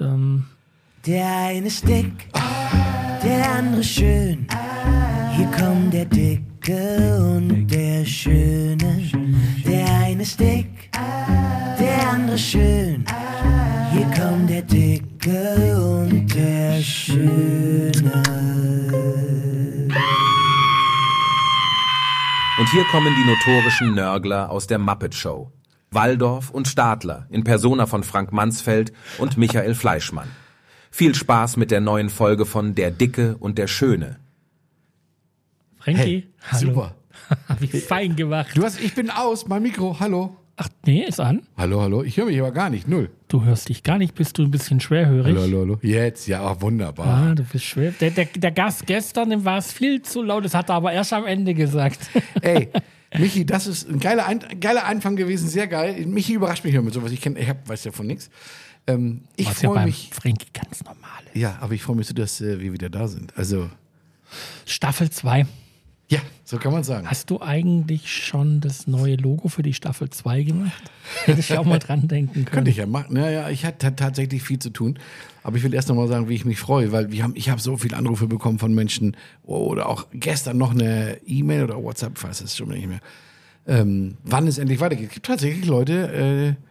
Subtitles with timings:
[0.00, 0.44] Ähm,
[1.06, 2.28] Der eine ist dick,
[3.22, 4.46] der andere schön.
[5.36, 9.10] Hier kommt der Dicke und der Schöne.
[9.66, 10.90] Der eine ist dick,
[11.78, 13.04] der andere schön.
[13.92, 18.22] Hier kommt der Dicke und der Schöne.
[22.58, 25.50] Und hier kommen die notorischen Nörgler aus der Muppet Show.
[25.92, 30.28] Waldorf und Stadler in Persona von Frank Mansfeld und Michael Fleischmann.
[30.90, 34.18] Viel Spaß mit der neuen Folge von Der Dicke und der Schöne.
[35.78, 36.58] Frankie, hallo.
[36.72, 36.94] Super.
[37.58, 38.56] Wie fein gemacht.
[38.56, 40.36] Du hast, ich bin aus, mein Mikro, hallo.
[40.56, 41.42] Ach, nee, ist an.
[41.56, 42.02] Hallo, hallo.
[42.02, 43.10] Ich höre mich aber gar nicht, null.
[43.28, 45.34] Du hörst dich gar nicht, bist du ein bisschen schwerhörig.
[45.34, 45.78] Hallo, hallo, hallo.
[45.82, 47.06] Jetzt, ja, ach, wunderbar.
[47.06, 47.92] Ah, du bist schwer.
[47.92, 50.92] Der, der, der Gast gestern, dem war es viel zu laut, das hat er aber
[50.92, 51.98] erst am Ende gesagt.
[52.42, 52.68] Ey,
[53.18, 56.06] Michi, das ist ein geiler, ein, geiler Anfang gewesen, sehr geil.
[56.06, 57.10] Michi überrascht mich immer mit sowas.
[57.10, 58.30] Ich kenn, ich hab, weiß ja von nichts.
[58.86, 60.10] Ähm, ich ja freue beim mich.
[60.12, 61.36] Frankie ganz normal ist.
[61.40, 63.36] Ja, aber ich freue mich so, dass äh, wir wieder da sind.
[63.36, 63.68] Also,
[64.64, 65.46] Staffel 2.
[66.10, 67.08] ja, so kann man sagen.
[67.08, 70.82] Hast du eigentlich schon das neue Logo für die Staffel 2 gemacht?
[71.24, 72.46] Hätte ich auch mal dran denken können.
[72.46, 73.14] Könnte ich ja machen.
[73.14, 74.98] Naja, ich hatte tatsächlich viel zu tun.
[75.44, 77.48] Aber ich will erst noch mal sagen, wie ich mich freue, weil wir haben, ich
[77.48, 82.18] habe so viele Anrufe bekommen von Menschen oder auch gestern noch eine E-Mail oder WhatsApp,
[82.18, 83.00] ich weiß es schon nicht mehr.
[83.68, 85.08] Ähm, wann es endlich weitergeht.
[85.08, 86.64] Es gibt tatsächlich Leute, äh,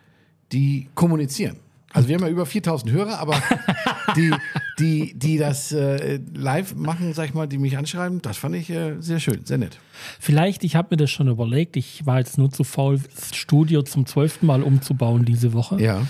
[0.51, 1.57] die kommunizieren.
[1.93, 3.41] Also wir haben ja über 4000 Hörer, aber
[4.17, 4.33] die,
[4.79, 8.69] die, die das äh, live machen, sag ich mal, die mich anschreiben, das fand ich
[8.69, 9.79] äh, sehr schön, sehr nett.
[10.19, 13.81] Vielleicht, ich habe mir das schon überlegt, ich war jetzt nur zu faul, das Studio
[13.81, 15.81] zum zwölften Mal umzubauen diese Woche.
[15.81, 16.05] Ja.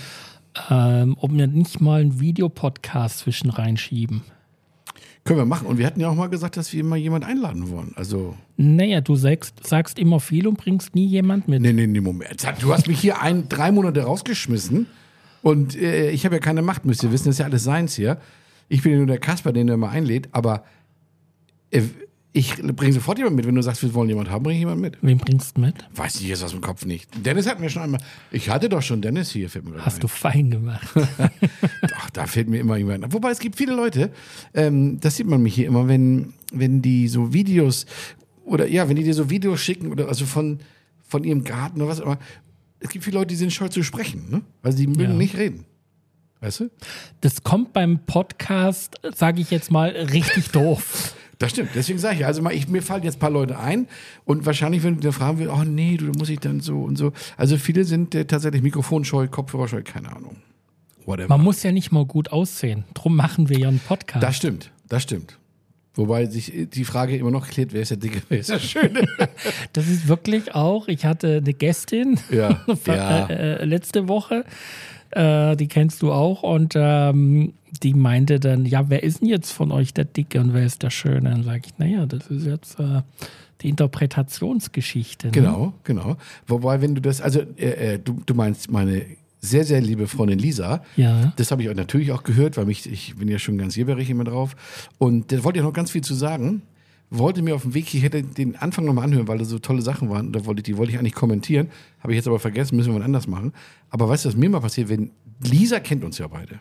[0.68, 4.22] Ähm, ob wir nicht mal einen Videopodcast zwischen reinschieben.
[5.24, 5.66] Können wir machen.
[5.66, 7.92] Und wir hatten ja auch mal gesagt, dass wir immer jemand einladen wollen.
[7.94, 8.36] Also.
[8.56, 11.60] Naja, du sagst, sagst immer viel und bringst nie jemand mit.
[11.60, 12.46] Nee, nee, nee, Moment.
[12.60, 14.86] Du hast mich hier ein, drei Monate rausgeschmissen
[15.42, 17.94] und äh, ich habe ja keine Macht, müsst ihr wissen, das ist ja alles seins
[17.94, 18.18] hier.
[18.70, 20.64] Ich bin ja nur der Kasper, den er immer einlädt, aber
[22.32, 23.46] ich bringe sofort jemanden mit.
[23.46, 24.96] Wenn du sagst, wir wollen jemanden haben, bringe ich jemanden mit.
[25.02, 25.74] Wem bringst du mit?
[25.94, 27.08] Weiß ich jetzt aus dem Kopf nicht.
[27.26, 28.00] Dennis hat mir schon einmal.
[28.30, 30.00] Ich hatte doch schon Dennis hier, fällt mir Hast ein.
[30.02, 30.88] du fein gemacht.
[31.96, 33.04] Ach, da fällt mir immer jemand.
[33.04, 33.12] ein.
[33.12, 34.12] Wobei es gibt viele Leute,
[34.54, 37.86] ähm, das sieht man mich hier immer, wenn, wenn die so Videos
[38.44, 40.60] oder ja, wenn die dir so Videos schicken oder also von,
[41.08, 42.18] von ihrem Garten oder was auch immer.
[42.78, 44.42] Es gibt viele Leute, die sind scheu zu sprechen, ne?
[44.62, 45.08] Weil sie mögen Ja.
[45.14, 45.64] nicht reden.
[46.40, 46.70] Weißt du?
[47.20, 51.14] Das kommt beim Podcast, sage ich jetzt mal, richtig doof.
[51.38, 51.70] Das stimmt.
[51.74, 53.88] Deswegen sage ich, also mal, ich, mir fallen jetzt ein paar Leute ein
[54.24, 56.82] und wahrscheinlich, wenn du dir fragen willst, oh nee, du, da muss ich dann so
[56.82, 57.12] und so.
[57.36, 60.36] Also viele sind äh, tatsächlich mikrofonscheu, Kopfhörerscheu, keine Ahnung.
[61.06, 61.28] Whatever.
[61.28, 62.84] Man muss ja nicht mal gut aussehen.
[62.94, 64.22] Drum machen wir ja einen Podcast.
[64.22, 65.38] Das stimmt, das stimmt.
[65.94, 69.04] Wobei sich die Frage immer noch klärt, wer ist der Dicke, wer ist der Schöne?
[69.72, 73.26] Das ist wirklich auch, ich hatte eine Gästin Ja, ja.
[73.26, 74.44] äh, äh, letzte Woche,
[75.10, 79.52] äh, die kennst du auch, und ähm, die meinte dann, ja, wer ist denn jetzt
[79.52, 81.30] von euch der Dicke und wer ist der Schöne?
[81.30, 83.02] Dann sage ich, naja, das ist jetzt äh,
[83.62, 85.28] die Interpretationsgeschichte.
[85.28, 85.32] Ne?
[85.32, 86.16] Genau, genau.
[86.46, 89.04] Wobei, wenn du das, also äh, äh, du, du meinst meine
[89.40, 90.82] sehr, sehr liebe Freundin Lisa.
[90.96, 91.32] Ja.
[91.36, 94.24] Das habe ich natürlich auch gehört, weil mich, ich bin ja schon ganz jährig immer
[94.24, 94.54] drauf.
[94.98, 96.62] Und da wollte ich noch ganz viel zu sagen.
[97.10, 99.82] Wollte mir auf dem Weg, ich hätte den Anfang nochmal anhören, weil da so tolle
[99.82, 100.32] Sachen waren.
[100.32, 101.68] Da wollte ich, die wollte ich eigentlich kommentieren.
[101.98, 103.52] Habe ich jetzt aber vergessen, müssen wir mal anders machen.
[103.90, 105.10] Aber weißt du, was mir mal passiert, wenn
[105.42, 106.58] Lisa kennt uns ja beide.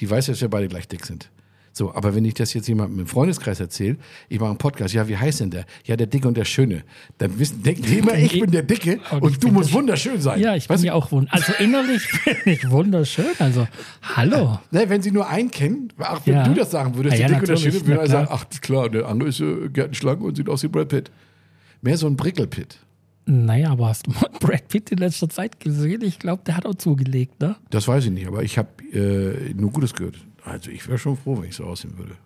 [0.00, 1.30] Die weiß, dass wir beide gleich dick sind.
[1.72, 3.96] So, aber wenn ich das jetzt jemandem im Freundeskreis erzähle,
[4.28, 5.66] ich mache einen Podcast, ja, wie heißt denn der?
[5.84, 6.82] Ja, der Dicke und der Schöne.
[7.18, 9.70] Dann wissen, denken die immer, ich bin der Dicke Und und, ich du bin musst
[9.70, 10.40] der- wunderschön sein.
[10.40, 10.86] Ja, ich bin Weißt du?
[10.88, 11.42] ja auch wunderschön.
[11.48, 13.26] Also innerlich bin ich wunderschön.
[13.38, 13.68] Also,
[14.16, 14.58] hallo.
[14.72, 16.42] Ne, wenn sie nur einen kennen, ach, wenn Ja.
[16.48, 18.44] du das sagen würdest, Ja, der ja, Dicke und der Schöne, würde er sagen, ach,
[18.60, 21.10] klar, der andere ist äh, gärtenschlank und sieht aus wie Brad Pitt.
[21.82, 22.78] Mehr so ein Brickelpitt.
[23.26, 26.02] Naja, aber hast du mal Brad Pitt in letzter Zeit gesehen?
[26.02, 27.54] Ich glaube, der hat auch zugelegt, ne?
[27.70, 30.16] Das weiß ich nicht, aber ich habe äh, nur Gutes gehört.
[30.44, 32.16] Also ich wäre schon froh, wenn ich so aussehen würde.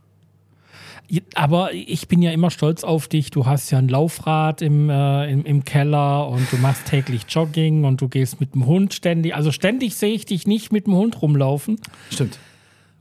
[1.35, 3.31] Aber ich bin ja immer stolz auf dich.
[3.31, 7.85] Du hast ja ein Laufrad im, äh, im, im Keller und du machst täglich Jogging
[7.85, 9.35] und du gehst mit dem Hund ständig.
[9.35, 11.79] Also ständig sehe ich dich nicht mit dem Hund rumlaufen.
[12.11, 12.39] Stimmt.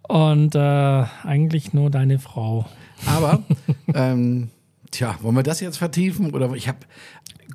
[0.08, 2.66] Und äh, eigentlich nur deine Frau.
[3.06, 3.42] Aber,
[3.94, 4.50] ähm,
[4.92, 6.34] tja, wollen wir das jetzt vertiefen?
[6.34, 6.80] Oder ich habe.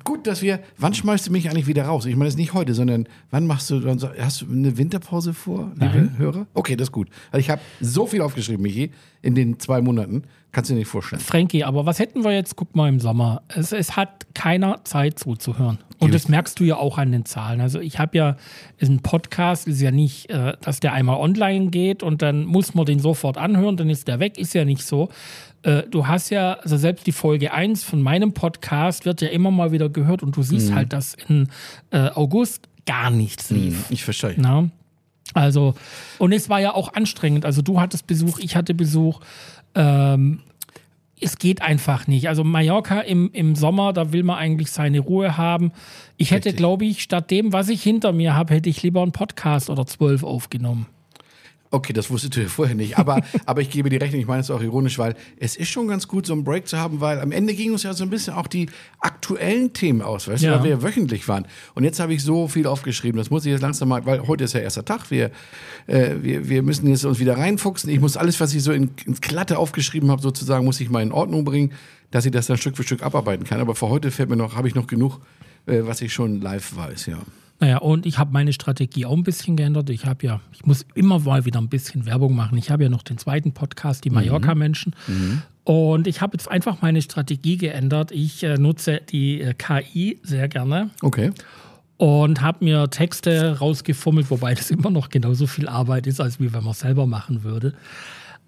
[0.03, 0.59] Gut, dass wir.
[0.77, 2.05] Wann schmeißt du mich eigentlich wieder raus?
[2.05, 3.79] Ich meine, das ist nicht heute, sondern wann machst du.
[3.79, 6.15] dann so- Hast du eine Winterpause vor, liebe Nein.
[6.17, 6.47] Hörer?
[6.53, 7.09] Okay, das ist gut.
[7.31, 8.91] Also ich habe so viel aufgeschrieben, Michi,
[9.21, 10.23] in den zwei Monaten.
[10.51, 11.21] Kannst du dir nicht vorstellen.
[11.21, 12.55] Frankie, aber was hätten wir jetzt?
[12.55, 13.43] Guck mal im Sommer.
[13.49, 15.77] Es, es hat keiner Zeit zuzuhören.
[15.99, 17.61] Und das merkst du ja auch an den Zahlen.
[17.61, 18.37] Also ich habe ja,
[18.81, 22.85] ein Podcast ist ja nicht, äh, dass der einmal online geht und dann muss man
[22.85, 24.39] den sofort anhören, dann ist der weg.
[24.39, 25.09] Ist ja nicht so.
[25.63, 29.51] Äh, Du hast ja, also selbst die Folge 1 von meinem Podcast wird ja immer
[29.51, 31.49] mal wieder gehört und du siehst halt, dass in
[31.91, 33.85] äh, August gar nichts lief.
[33.89, 34.35] Ich verstehe.
[34.37, 34.69] Na?
[35.33, 35.75] Also,
[36.17, 37.45] und es war ja auch anstrengend.
[37.45, 39.19] Also, du hattest Besuch, ich hatte Besuch.
[39.75, 40.39] Ähm,
[41.21, 42.29] es geht einfach nicht.
[42.29, 45.71] Also Mallorca im, im Sommer, da will man eigentlich seine Ruhe haben.
[46.17, 49.11] Ich hätte, glaube ich, statt dem, was ich hinter mir habe, hätte ich lieber einen
[49.11, 50.85] Podcast oder zwölf aufgenommen.
[51.71, 52.97] Okay, das wusstest du ja vorher nicht.
[52.97, 55.87] Aber, aber ich gebe dir recht, ich meine es auch ironisch, weil es ist schon
[55.87, 58.09] ganz gut, so einen Break zu haben, weil am Ende ging uns ja so ein
[58.09, 58.69] bisschen auch die
[58.99, 60.51] aktuellen Themen aus, weißt Ja.
[60.53, 61.45] du, weil wir ja wöchentlich waren.
[61.75, 64.45] Und jetzt habe ich so viel aufgeschrieben, das muss ich jetzt langsam mal, weil heute
[64.45, 65.29] ist ja erster Tag, wir,
[65.85, 67.89] äh, wir, wir müssen jetzt uns wieder reinfuchsen.
[67.91, 71.03] Ich muss alles, was ich so in, ins Glatte aufgeschrieben habe, sozusagen, muss ich mal
[71.03, 71.71] in Ordnung bringen,
[72.09, 73.59] dass ich das dann Stück für Stück abarbeiten kann.
[73.59, 75.19] Aber für heute fällt mir noch, habe ich noch genug,
[75.67, 77.19] äh, was ich schon live weiß, ja.
[77.59, 79.89] Naja, und ich habe meine Strategie auch ein bisschen geändert.
[79.89, 82.57] Ich habe ja, ich muss immer mal wieder ein bisschen Werbung machen.
[82.57, 84.95] Ich habe ja noch den zweiten Podcast, die Mallorca-Menschen.
[85.65, 88.11] Und ich habe jetzt einfach meine Strategie geändert.
[88.11, 91.31] Ich äh, nutze die äh, KI sehr gerne Okay.
[91.97, 96.53] und habe mir Texte rausgefummelt, wobei das immer noch genauso viel Arbeit ist, als wie
[96.53, 97.73] wenn man es selber machen würde.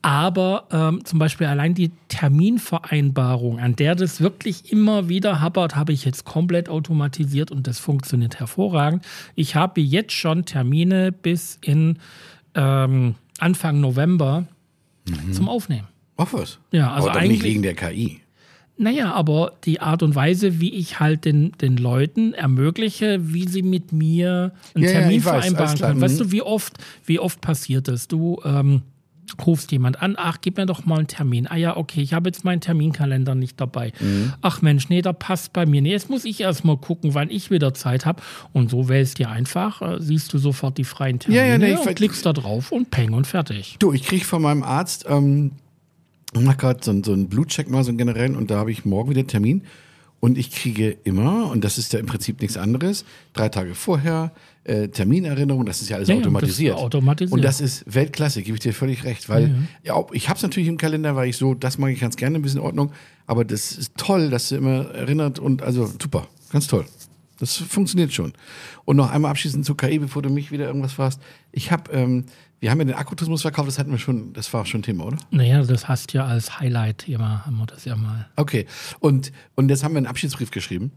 [0.03, 5.94] Aber ähm, zum Beispiel allein die Terminvereinbarung, an der das wirklich immer wieder hapert, habe
[5.94, 9.06] ich jetzt komplett automatisiert und das funktioniert hervorragend.
[9.36, 12.00] Ich habe jetzt schon Termine bis in
[12.56, 14.48] ähm, Anfang November
[15.31, 15.88] zum Aufnehmen.
[16.15, 16.59] Auf was?
[16.71, 18.21] Ja, also Aber doch nicht eigentlich- wegen der KI.
[18.77, 23.62] Naja, aber die Art und Weise, wie ich halt den, den Leuten ermögliche, wie sie
[23.62, 26.01] mit mir einen Ja, ja, Termin weiß, alles vereinbaren klar, können.
[26.01, 26.24] Weißt mhm.
[26.24, 28.07] du, wie oft, wie oft passiert das?
[28.07, 28.81] Du ähm,
[29.45, 31.47] rufst jemand an, ach, gib mir doch mal einen Termin.
[31.47, 33.93] Ah ja, okay, ich habe jetzt meinen Terminkalender nicht dabei.
[33.99, 34.33] Mhm.
[34.41, 35.81] Ach Mensch, nee, da passt bei mir.
[35.81, 38.21] Nee, jetzt muss ich erst mal gucken, wann ich wieder Zeit habe.
[38.53, 41.73] Und so wählst dir einfach, äh, siehst du sofort die freien Termine Ja, ja, nee,
[41.73, 43.77] ich und klickst da drauf und peng und fertig.
[43.79, 45.51] Du, ich kriege von meinem Arzt, ähm,
[46.33, 48.71] ich mach gerade so, einen- so einen Blutcheck mal, so einen generellen, und da habe
[48.71, 49.63] ich morgen wieder einen Termin.
[50.19, 54.31] Und ich kriege immer, und das ist ja im Prinzip nichts anderes, drei Tage vorher,
[54.63, 56.73] äh, Terminerinnerung, das ist ja alles Ja, ja, automatisiert.
[56.73, 57.33] das ist automatisiert.
[57.33, 59.27] Und das ist Weltklasse, gebe ich dir völlig recht.
[59.29, 61.99] Weil, ja, auch- ich habe es natürlich im Kalender, weil ich so, das mag ich
[61.99, 62.91] ganz gerne, ein bisschen in Ordnung.
[63.25, 66.85] Aber das ist toll, dass du immer erinnert und also super, ganz toll.
[67.39, 68.33] Das funktioniert schon.
[68.85, 71.19] Und noch einmal abschließend zu KI, bevor du mich wieder irgendwas fragst.
[71.51, 72.25] Ich habe, ähm,
[72.61, 75.17] wir haben ja den Akkutourismus verkauft, das hatten wir schon, das war schon Thema, oder?
[75.31, 78.29] Naja, das hast ja als Highlight immer, haben wir das ja mal.
[78.35, 78.67] Okay.
[78.99, 80.91] Und, und jetzt haben wir einen Abschiedsbrief geschrieben,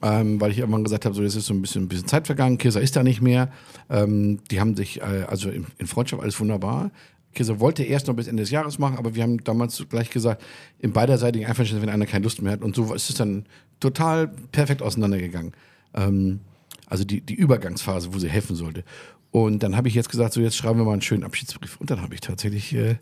[0.00, 2.26] ähm, weil ich irgendwann gesagt habe, so jetzt ist so ein bisschen, ein bisschen Zeit
[2.26, 3.50] vergangen, Kirsa ist da nicht mehr.
[3.90, 6.92] Ähm, die haben sich, äh, also in, in Freundschaft alles wunderbar.
[7.34, 10.40] Kirsa wollte erst noch bis Ende des Jahres machen, aber wir haben damals gleich gesagt,
[10.78, 12.62] in beiderseitigen Einverständnis, wenn einer keine Lust mehr hat.
[12.62, 13.44] Und so ist es dann
[13.80, 15.52] total perfekt auseinandergegangen.
[15.94, 16.40] Ähm,
[16.86, 18.84] also die, die Übergangsphase, wo sie helfen sollte.
[19.30, 21.76] Und dann habe ich jetzt gesagt, so jetzt schreiben wir mal einen schönen Abschiedsbrief.
[21.76, 22.96] Und dann habe ich tatsächlich äh,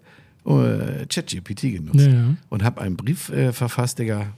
[0.44, 2.34] äh, ChatGPT genutzt Ja, ja.
[2.49, 4.34] und habe einen Brief äh, verfasst, Digga.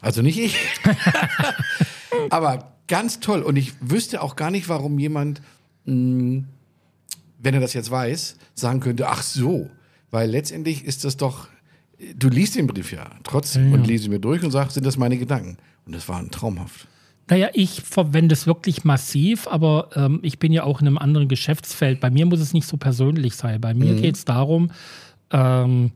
[0.00, 0.56] Also nicht ich.
[2.30, 3.42] Aber ganz toll.
[3.42, 5.40] Und ich wüsste auch gar nicht, warum jemand,
[5.86, 6.44] mh,
[7.38, 9.70] wenn er das jetzt weiß, sagen könnte, ach so.
[10.10, 11.48] Weil letztendlich ist das doch,
[12.16, 14.96] du liest den Brief ja trotzdem und lese ihn mir durch und sagst, sind das
[14.96, 15.56] meine Gedanken?
[15.86, 16.86] Und das war traumhaft.
[17.28, 21.28] Naja, ich verwende es wirklich massiv, aber ähm, ich bin ja auch in einem anderen
[21.28, 22.00] Geschäftsfeld.
[22.00, 23.60] Bei mir muss es nicht so persönlich sein.
[23.60, 24.70] Bei mir geht es darum,
[25.30, 25.92] ähm,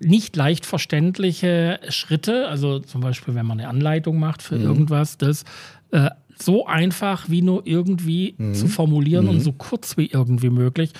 [0.00, 5.44] nicht leicht verständliche Schritte, also zum Beispiel, wenn man eine Anleitung macht für irgendwas, das
[5.92, 10.90] äh, so einfach wie nur irgendwie zu formulieren und so kurz wie irgendwie möglich.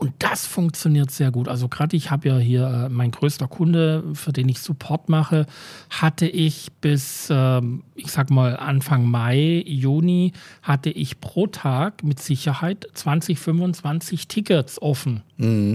[0.00, 1.46] Und das funktioniert sehr gut.
[1.46, 5.44] Also gerade ich habe ja hier äh, mein größter Kunde, für den ich Support mache,
[5.90, 12.18] hatte ich bis, ähm, ich sag mal Anfang Mai, Juni, hatte ich pro Tag mit
[12.18, 15.22] Sicherheit 20, 25 Tickets offen.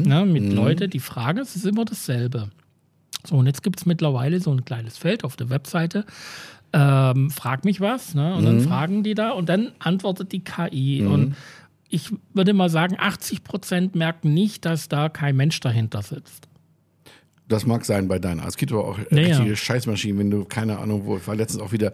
[0.07, 2.49] Ne, mit Leute, die fragen, es ist immer dasselbe.
[3.27, 6.03] So, und jetzt gibt es mittlerweile so ein kleines Feld auf der Webseite.
[6.73, 8.33] Ähm, frag mich was, ne?
[8.33, 11.05] Und dann fragen die da und dann antwortet die KI.
[11.05, 11.35] Und
[11.95, 16.49] ich würde mal sagen, 80 Prozent merken nicht, dass da kein Mensch dahinter sitzt.
[17.47, 18.45] Das mag sein bei deiner.
[18.47, 19.37] Es gibt aber auch Ja, ja.
[19.37, 21.15] richtige Scheißmaschinen, wenn du keine Ahnung wo.
[21.17, 21.93] Ich war letztens auch wieder.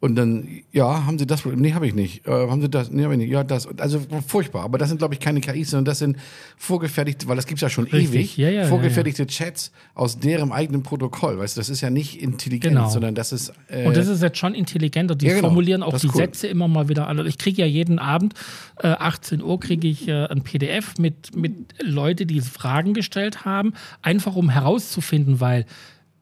[0.00, 1.60] Und dann, ja, haben sie das Problem?
[1.60, 2.26] Nee, habe ich nicht.
[2.26, 2.90] Äh, haben sie das?
[2.90, 3.30] Nee, habe ich nicht.
[3.30, 3.68] Ja, das.
[3.78, 4.62] Also furchtbar.
[4.64, 6.16] Aber das sind, glaube ich, keine KIs, sondern das sind
[6.56, 8.08] vorgefertigte, weil das gibt's ja schon Richtig.
[8.14, 11.38] ewig, Ja, ja, ja, vorgefertigte Chats aus deren eigenen Protokoll.
[11.38, 12.88] Weißt du, das ist ja nicht intelligent, Genau.
[12.88, 13.52] sondern das ist.
[13.68, 15.14] Äh, Und das ist jetzt schon intelligenter.
[15.14, 15.48] Die ja, genau.
[15.48, 16.14] formulieren auch die cool.
[16.14, 17.26] Sätze immer mal wieder an.
[17.26, 18.32] Ich kriege ja jeden Abend,
[18.78, 21.52] äh, 18 Uhr, kriege ich äh, ein PDF mit, mit
[21.82, 25.66] Leute, die Fragen gestellt haben, einfach um herauszufinden, weil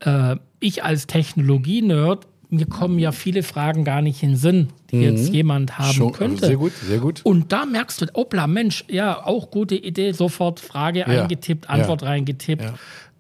[0.01, 5.01] äh, ich als Technologie-Nerd, mir kommen ja viele Fragen gar nicht in den Sinn, die
[5.01, 5.93] jetzt jemand haben Mhm.
[5.93, 6.35] schon, könnte.
[6.37, 7.21] Also sehr gut, sehr gut.
[7.25, 12.65] Und da merkst du, opla, Mensch, ja, auch gute Idee, sofort Frage eingetippt, Antwort reingetippt.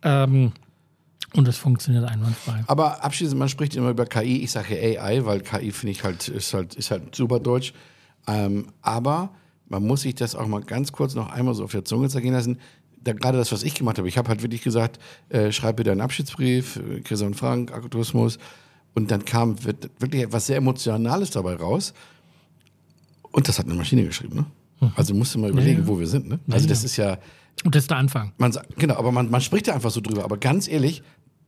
[0.02, 0.52] Ähm,
[1.34, 2.64] und es funktioniert einwandfrei.
[2.68, 4.42] Aber abschließend, man spricht immer über KI.
[4.42, 7.74] Ich sage AI, weil KI finde ich halt ist halt ist halt super deutsch.
[8.26, 9.30] Ähm, aber
[9.68, 12.32] man muss sich das auch mal ganz kurz noch einmal so auf der Zunge zergehen
[12.32, 12.58] lassen.
[13.04, 15.92] Da, gerade das, was ich gemacht habe, ich habe halt wirklich gesagt, äh, schreib bitte
[15.92, 18.38] einen Abschiedsbrief, äh, Christian Frank, Akkutourismus.
[18.94, 21.94] Und dann kam wirklich etwas sehr Emotionales dabei raus.
[23.32, 24.36] Und das hat eine Maschine geschrieben,
[24.80, 24.90] ne?
[24.96, 25.86] Also musst du mal überlegen, Mhm.
[25.86, 25.88] ja.
[25.88, 26.38] wo wir sind, ne?
[26.50, 26.86] Also Ja, das ja.
[26.86, 27.18] ist ja,
[27.64, 28.32] Und das ist der Anfang.
[28.38, 30.24] man genau, aber man, man spricht da einfach so drüber.
[30.24, 31.02] Aber ganz ehrlich,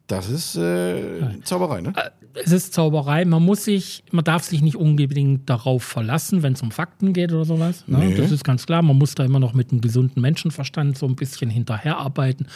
[0.08, 1.92] das ist äh, Zauberei, ne?
[2.34, 3.24] Es ist Zauberei.
[3.24, 7.32] Man muss sich, man darf sich nicht unbedingt darauf verlassen, wenn es um Fakten geht
[7.32, 7.84] oder sowas.
[7.86, 7.98] Ne?
[7.98, 8.14] Nee.
[8.16, 8.82] Das ist ganz klar.
[8.82, 12.48] Man muss da immer noch mit einem gesunden Menschenverstand so ein bisschen hinterherarbeiten.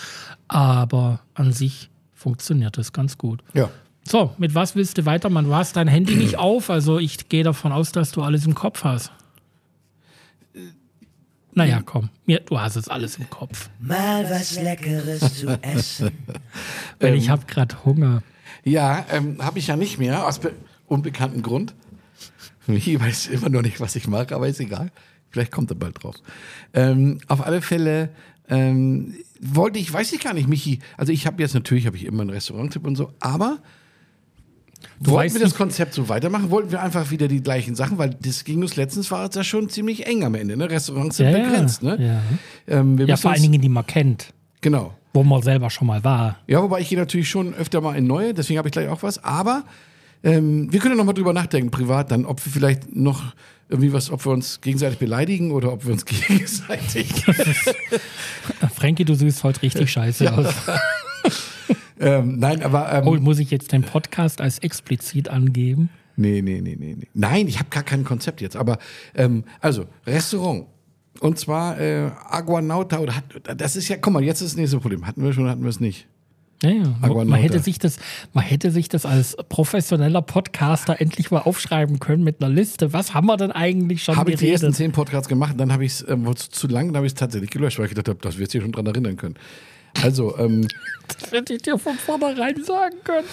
[0.48, 3.42] Aber an sich funktioniert das ganz gut.
[3.54, 3.70] Ja.
[4.06, 5.46] So, mit was willst du weitermachen?
[5.46, 8.54] Du hast dein Handy nicht auf, also ich gehe davon aus, dass du alles im
[8.54, 9.12] Kopf hast.
[11.56, 13.70] Naja, komm, mir, du hast es alles im Kopf.
[13.78, 16.10] Mal was Leckeres zu essen.
[16.98, 18.22] Weil ich habe gerade Hunger.
[18.64, 20.52] Ja, ähm, habe ich ja nicht mehr, aus be
[20.86, 21.74] unbekanntem Grund.
[22.66, 24.90] Ich weiß immer noch nicht, was ich mache, aber ist egal.
[25.30, 26.16] Vielleicht kommt er bald drauf.
[26.72, 28.10] Ähm, auf alle Fälle
[28.48, 30.80] ähm, wollte ich, weiß ich gar nicht, Michi.
[30.96, 33.58] Also ich habe jetzt natürlich, habe ich immer einen Restauranttipp und so, aber
[35.00, 36.50] Du wollten wir das Konzept so weitermachen?
[36.50, 37.98] Wollten wir einfach wieder die gleichen Sachen?
[37.98, 40.56] Weil das ging uns letztens, war es ja schon ziemlich eng am Ende.
[40.56, 40.68] Ne?
[40.70, 41.82] Restaurants sind Ja, ja, begrenzt.
[41.82, 41.96] Ne?
[42.68, 42.76] ja.
[42.80, 44.94] Ähm, wir Ja, vor allen Dingen, die man kennt, Genau.
[45.12, 46.38] wo man selber schon mal war.
[46.46, 49.02] Ja, wobei ich gehe natürlich schon öfter mal in neue, deswegen habe ich gleich auch
[49.02, 49.22] was.
[49.22, 49.64] Aber
[50.22, 53.34] ähm, wir können ja noch mal drüber nachdenken, privat dann, ob wir vielleicht noch
[53.68, 57.08] irgendwie was, ob wir uns gegenseitig beleidigen oder ob wir uns gegenseitig.
[58.74, 60.54] Frankie, du siehst heute richtig scheiße aus.
[62.04, 62.92] Ähm, nein, aber.
[62.92, 65.90] Ähm, Oh, muss ich jetzt den Podcast als explizit angeben?
[66.16, 67.08] Nee, nee, nee, nee, nee.
[67.14, 68.56] Nein, ich habe gar kein Konzept jetzt.
[68.56, 68.78] Aber
[69.14, 70.66] ähm, also, Restaurant.
[71.20, 73.24] Und zwar äh, Aguanauta oder hat,
[73.56, 75.06] das ist ja, guck mal, jetzt ist das nächste Problem.
[75.06, 76.08] Hatten wir schon, hatten wir es nicht.
[76.62, 77.24] Ja, ja.
[77.24, 77.98] Man hätte, sich das,
[78.32, 82.92] man hätte sich das als professioneller Podcaster endlich mal aufschreiben können mit einer Liste.
[82.92, 85.84] Was haben wir denn eigentlich schon Habe ich die ersten zehn Podcasts gemacht, dann habe
[85.84, 88.08] ich es ähm, zu, zu lang, dann habe ich es tatsächlich gelöscht, weil ich gedacht
[88.08, 89.34] habe, das wird sich schon dran erinnern können.
[90.02, 90.66] Also, ähm,
[91.20, 93.26] Das hätte ich dir von vornherein sagen können,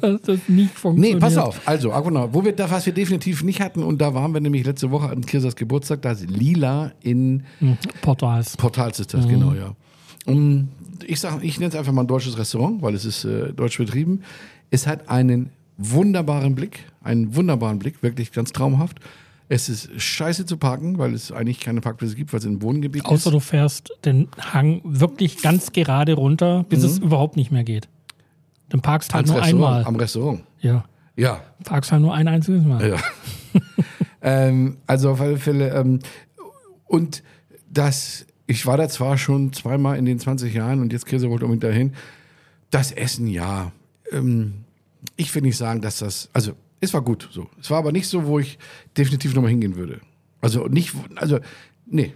[0.00, 1.20] dass das nicht nee, funktioniert.
[1.20, 1.60] pass auf.
[1.66, 4.90] Also, wo wir da, was wir definitiv nicht hatten, und da waren wir nämlich letzte
[4.90, 7.44] Woche an Kirsas Geburtstag, da ist Lila in
[8.02, 8.56] Portals.
[8.56, 9.74] Portals ist das, genau, ja.
[10.26, 10.68] Um,
[11.06, 13.78] ich sag, ich nenne es einfach mal ein deutsches Restaurant, weil es ist äh, deutsch
[13.78, 14.22] betrieben.
[14.70, 18.98] Es hat einen wunderbaren Blick, einen wunderbaren Blick, wirklich ganz traumhaft.
[19.50, 23.04] Es ist scheiße zu parken, weil es eigentlich keine Parkplätze gibt, weil es ein Wohngebiet
[23.06, 23.34] Außer ist.
[23.34, 27.88] du fährst den Hang wirklich ganz gerade runter, bis es überhaupt nicht mehr geht.
[28.68, 29.84] Dann parkst halt Ans nur Restaurant, einmal.
[29.84, 30.44] am Restaurant.
[30.60, 30.84] Ja.
[31.16, 32.90] Ja, Parkst halt nur ein einziges Mal.
[32.90, 32.96] Ja.
[34.22, 35.70] ähm, also auf alle Fälle.
[35.70, 36.00] Ähm,
[36.84, 37.22] und
[37.70, 41.46] das, ich war da zwar schon zweimal in den 20 Jahren und jetzt Käse wollte
[41.46, 41.94] unbedingt dahin.
[42.70, 43.72] Das Essen, ja.
[44.12, 44.64] Ähm,
[45.16, 47.48] ich will nicht sagen, dass das, also es war gut so.
[47.60, 48.58] Es war aber nicht so, wo ich
[48.96, 50.00] definitiv nochmal hingehen würde.
[50.40, 51.38] Also nicht, also
[51.86, 52.14] nee,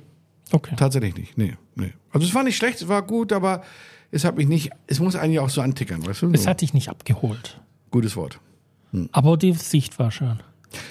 [0.52, 0.74] Okay.
[0.76, 1.36] tatsächlich nicht.
[1.38, 1.92] Nee, nee.
[2.10, 3.62] Also es war nicht schlecht, es war gut, aber
[4.10, 6.30] es hat mich nicht, es muss eigentlich auch so antickern, weißt du?
[6.32, 6.50] Es So.
[6.50, 7.60] hat dich nicht abgeholt.
[7.90, 8.38] Gutes Wort.
[9.12, 10.40] Aber die Sicht war schön.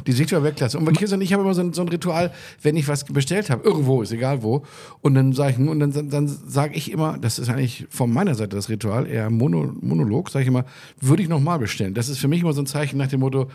[0.08, 0.78] Die Sicht war Weltklasse.
[0.78, 3.04] Und bei Kirsten und ich habe immer so ein, so ein Ritual, wenn ich was
[3.06, 4.64] bestellt habe, irgendwo, ist egal wo,
[5.02, 8.36] und dann sage ich, und dann, dann sage ich immer, das ist eigentlich von meiner
[8.36, 10.66] Seite das Ritual, eher Mono, Monolog, sage ich immer,
[11.00, 11.94] würde ich nochmal bestellen.
[11.94, 13.48] Das ist für mich immer so ein Zeichen nach dem Motto,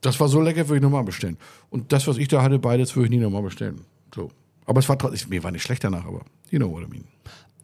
[0.00, 1.38] das war so lecker, würde ich nochmal bestellen.
[1.70, 3.80] Und das, was ich da hatte, beides würde ich nie nochmal bestellen.
[4.14, 4.30] So.
[4.66, 7.04] Aber es war trotzdem, mir war nicht schlecht danach, aber you know what I mean.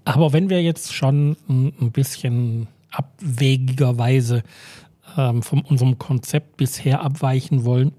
[0.05, 4.43] Aber wenn wir jetzt schon ein ein bisschen abwegigerweise
[5.17, 7.93] ähm, von unserem Konzept bisher abweichen wollen,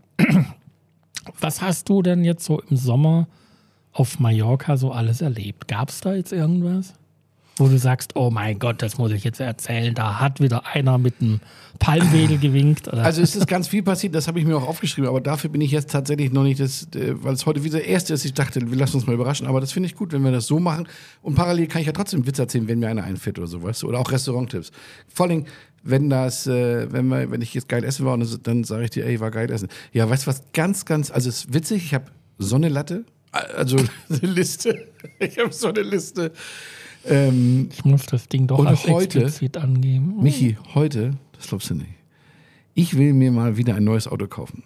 [1.39, 3.27] was hast du denn jetzt so im Sommer
[3.93, 5.67] auf Mallorca so alles erlebt?
[5.67, 6.93] Gab es da jetzt irgendwas?
[7.57, 10.97] Wo du sagst, oh mein Gott, das muss ich jetzt erzählen, da hat wieder einer
[10.97, 11.41] mit einem
[11.79, 12.87] Palmwedel gewinkt.
[12.87, 13.03] Oder?
[13.03, 15.59] Also es ist ganz viel passiert, das habe ich mir auch aufgeschrieben, aber dafür bin
[15.61, 18.33] ich jetzt tatsächlich noch nicht das, äh, weil es heute wieder der erste ist, ich
[18.33, 20.59] dachte, wir lassen uns mal überraschen, aber das finde ich gut, wenn wir das so
[20.59, 20.87] machen
[21.21, 23.83] und parallel kann ich ja trotzdem Witz erzählen, wenn mir einer einfällt oder so, weißt
[23.83, 24.71] du, oder auch Restauranttipps.
[25.13, 25.45] Vor allem,
[25.83, 28.83] wenn das, äh, wenn wir, wenn ich jetzt geil essen war und das, dann sage
[28.83, 29.67] ich dir, ey, war geil essen.
[29.93, 32.05] Ja, weißt du was, ganz, ganz, also es ist witzig, ich habe
[32.37, 33.77] so eine Latte, also
[34.09, 34.87] eine Liste,
[35.19, 36.31] ich habe so eine Liste.
[37.05, 40.21] Ähm, ich muss das Ding doch als heute- explizit angeben.
[40.21, 41.89] Michi, heute, das glaubst du nicht.
[42.73, 44.63] Ich will mir mal wieder ein neues Auto kaufen,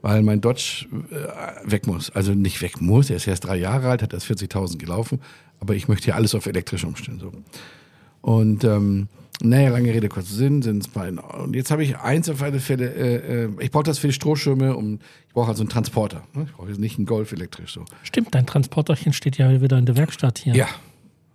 [0.00, 2.10] weil mein Dodge äh, weg muss.
[2.10, 5.20] Also nicht weg muss, er ist erst drei Jahre alt, hat erst 40.000 gelaufen,
[5.58, 7.18] aber ich möchte hier alles auf elektrisch umstellen.
[7.18, 7.32] So.
[8.22, 9.08] Und ähm,
[9.44, 11.18] naja, lange Rede, kurzer Sinn, sind es beiden.
[11.18, 14.12] Und jetzt habe ich eins auf alle Fälle, äh, äh, ich brauche das für die
[14.12, 16.22] Strohschirme und ich brauche also einen Transporter.
[16.34, 16.44] Ne?
[16.46, 17.84] Ich brauche jetzt nicht einen Golf elektrisch so.
[18.04, 20.54] Stimmt, dein Transporterchen steht ja wieder in der Werkstatt hier.
[20.54, 20.68] Ja,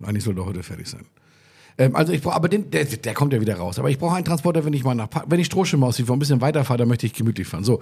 [0.02, 1.04] eigentlich soll doch heute fertig sein.
[1.78, 3.78] Ähm, also ich brauche, aber den, der, der kommt ja wieder raus.
[3.78, 6.40] Aber ich brauche einen Transporter, wenn ich mal nach, wenn ich Strohschirm ausziehe, ein bisschen
[6.40, 7.64] weiterfahre, dann möchte ich gemütlich fahren.
[7.64, 7.78] So,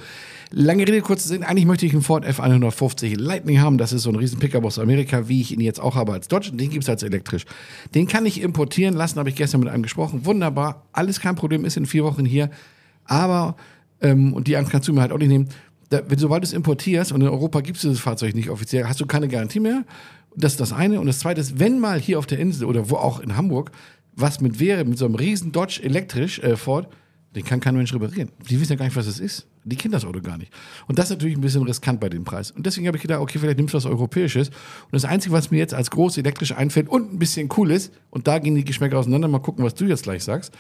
[0.51, 1.43] lange Rede, kurzer Sinn.
[1.43, 3.79] Eigentlich möchte ich einen Ford F150 Lightning haben.
[3.79, 6.29] Das ist so ein riesen Pickup aus Amerika, wie ich ihn jetzt auch habe als
[6.29, 6.53] Dodge.
[6.53, 7.47] Den gibt's als elektrisch.
[7.95, 10.27] Den kann ich importieren lassen, habe ich gestern mit einem gesprochen.
[10.27, 12.51] Wunderbar, alles kein Problem, ist in vier Wochen hier.
[13.07, 13.57] Aber,
[14.03, 15.49] ähm, und die Angst kannst du mir halt auch nicht nehmen,
[15.89, 18.87] da, wenn, sobald du es importierst und in Europa gibt es dieses Fahrzeug nicht offiziell,
[18.89, 19.85] hast du keine Garantie mehr.
[20.37, 21.01] Das ist das eine.
[21.01, 23.71] Und das zweite ist, wenn mal hier auf der Insel oder wo auch in Hamburg
[24.15, 26.89] was mit wäre, mit so einem riesen Dodge elektrisch äh, Ford,
[27.35, 28.31] den kann kein Mensch reparieren.
[28.49, 29.47] Die wissen ja gar nicht, was es ist.
[29.65, 30.51] Die kennen das Auto gar nicht.
[30.87, 32.51] Und das ist natürlich ein bisschen riskant bei dem Preis.
[32.51, 34.49] Und deswegen habe ich gedacht, okay, vielleicht nimmst du was Europäisches.
[34.49, 37.93] Und das Einzige, was mir jetzt als groß elektrisch einfällt und ein bisschen cool ist,
[38.11, 40.55] und da gehen die Geschmäcker auseinander, mal gucken, was du jetzt gleich sagst,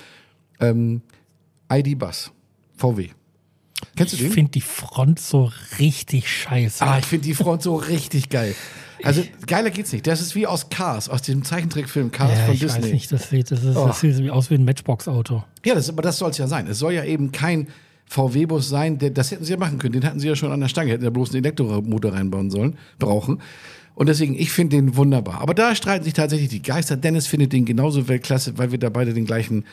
[0.60, 1.00] ähm,
[1.72, 2.32] ID-Bus,
[2.76, 3.08] VW.
[3.96, 4.32] Kennst du Ich den?
[4.32, 6.84] finde die Front so richtig scheiße.
[6.84, 8.54] Ah, ich finde die Front so richtig geil.
[9.02, 10.06] Also geiler geht's nicht.
[10.06, 12.82] Das ist wie aus Cars, aus dem Zeichentrickfilm Cars ja, von ich Disney.
[12.84, 13.86] weiß nicht, das sieht, das ist, Oh.
[13.86, 15.44] das sieht aus wie ein Matchbox-Auto.
[15.64, 16.66] Ja, das, aber das soll es ja sein.
[16.66, 17.68] Es soll ja eben kein
[18.08, 19.92] VW-Bus sein, der, das hätten sie ja machen können.
[19.92, 22.76] Den hatten sie ja schon an der Stange, hätten ja bloß einen Elektromotor reinbauen sollen,
[22.98, 23.40] brauchen.
[23.94, 25.40] Und deswegen, ich finde den wunderbar.
[25.40, 26.96] Aber da streiten sich tatsächlich die Geister.
[26.96, 29.64] Dennis findet den genauso Weltklasse, weil wir da beide den gleichen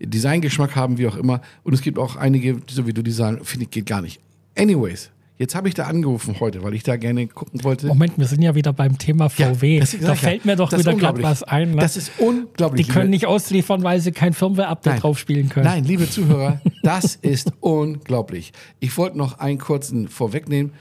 [0.00, 1.40] Designgeschmack haben, wie auch immer.
[1.64, 4.20] Und es gibt auch einige, so wie du die sagen, finde ich, geht gar nicht.
[4.56, 5.10] Anyways,
[5.42, 7.88] jetzt habe ich da angerufen heute, weil ich da gerne gucken wollte.
[7.88, 9.80] Moment, wir sind ja wieder beim Thema VW.
[9.80, 11.72] deswegen da sag ich ja, fällt mir doch das wieder gerade was ein.
[11.72, 11.82] Ne?
[11.82, 12.86] Das ist unglaublich.
[12.86, 15.66] die können nicht ausliefern, weil sie kein Firmware-Update drauf spielen können.
[15.66, 18.52] Nein, liebe Zuhörer, das ist unglaublich.
[18.78, 20.72] Ich wollte noch einen kurzen vorwegnehmen.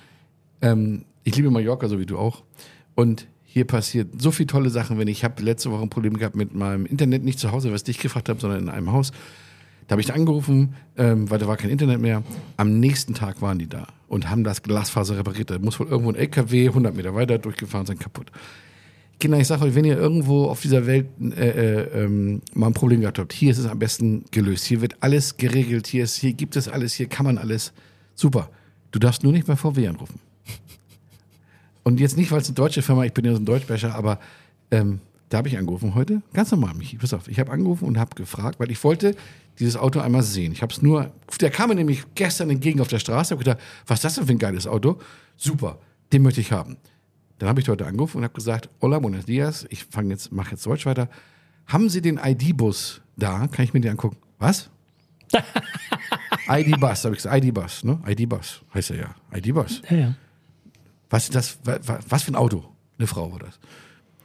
[0.62, 2.44] Ähm, ich liebe Mallorca, so wie du auch.
[2.94, 6.36] Und hier passiert so viele tolle Sachen, wenn ich habe letzte Woche ein Problem gehabt
[6.36, 9.12] mit meinem Internet, nicht zu Hause, was dich gefragt habe, sondern in einem Haus.
[9.88, 12.24] Da habe ich angerufen, ähm, weil da war kein Internet mehr.
[12.58, 15.50] Am nächsten Tag waren die da und haben das Glasfaser repariert.
[15.50, 18.32] Da muss wohl irgendwo ein LKW 100 Meter weiter durchgefahren sein, kaputt.
[19.20, 22.74] Kinder, ich sage euch, wenn ihr irgendwo auf dieser Welt äh, äh, ähm, mal ein
[22.74, 24.66] Problem gehabt habt, hier ist es am besten gelöst.
[24.66, 27.72] Hier wird alles geregelt, hier, ist, hier gibt es alles, hier kann man alles.
[28.16, 28.50] Super.
[28.92, 30.20] Du darfst nur nicht bei VW anrufen.
[31.84, 34.20] Und jetzt nicht, weil es eine deutsche Firma, ich bin ja so ein Deutschbecher, aber
[34.72, 35.00] ähm,
[35.32, 36.22] da habe ich angerufen heute.
[36.34, 36.98] Ganz normal, Michi.
[36.98, 39.16] Pass auf, ich habe angerufen und habe gefragt, weil ich wollte
[39.60, 40.52] dieses Auto einmal sehen.
[40.52, 43.34] Ich habe es nur, der kam mir nämlich gestern entgegen auf der Straße.
[43.34, 45.00] Habe gedacht, was ist das denn für ein geiles Auto?
[45.38, 45.80] Super,
[46.14, 46.76] den möchte ich haben.
[47.40, 50.52] Dann habe ich heute angerufen und habe gesagt, hola, buenos dias, ich fange jetzt, mache
[50.52, 51.10] jetzt Deutsch weiter.
[51.66, 53.48] Haben Sie den ID-Bus da?
[53.48, 54.18] Kann ich mir den angucken?
[54.38, 54.70] Was?
[56.50, 58.00] ID-Bus, habe ich gesagt, ID-Bus, ne?
[58.08, 59.16] ID-Bus, heißt er ja.
[59.38, 59.82] ID-Bus.
[59.90, 60.14] Ja, ja.
[61.10, 61.58] Was ist das?
[61.64, 62.64] wa- wa- Was für ein Auto?
[62.98, 63.60] Eine Frau war das.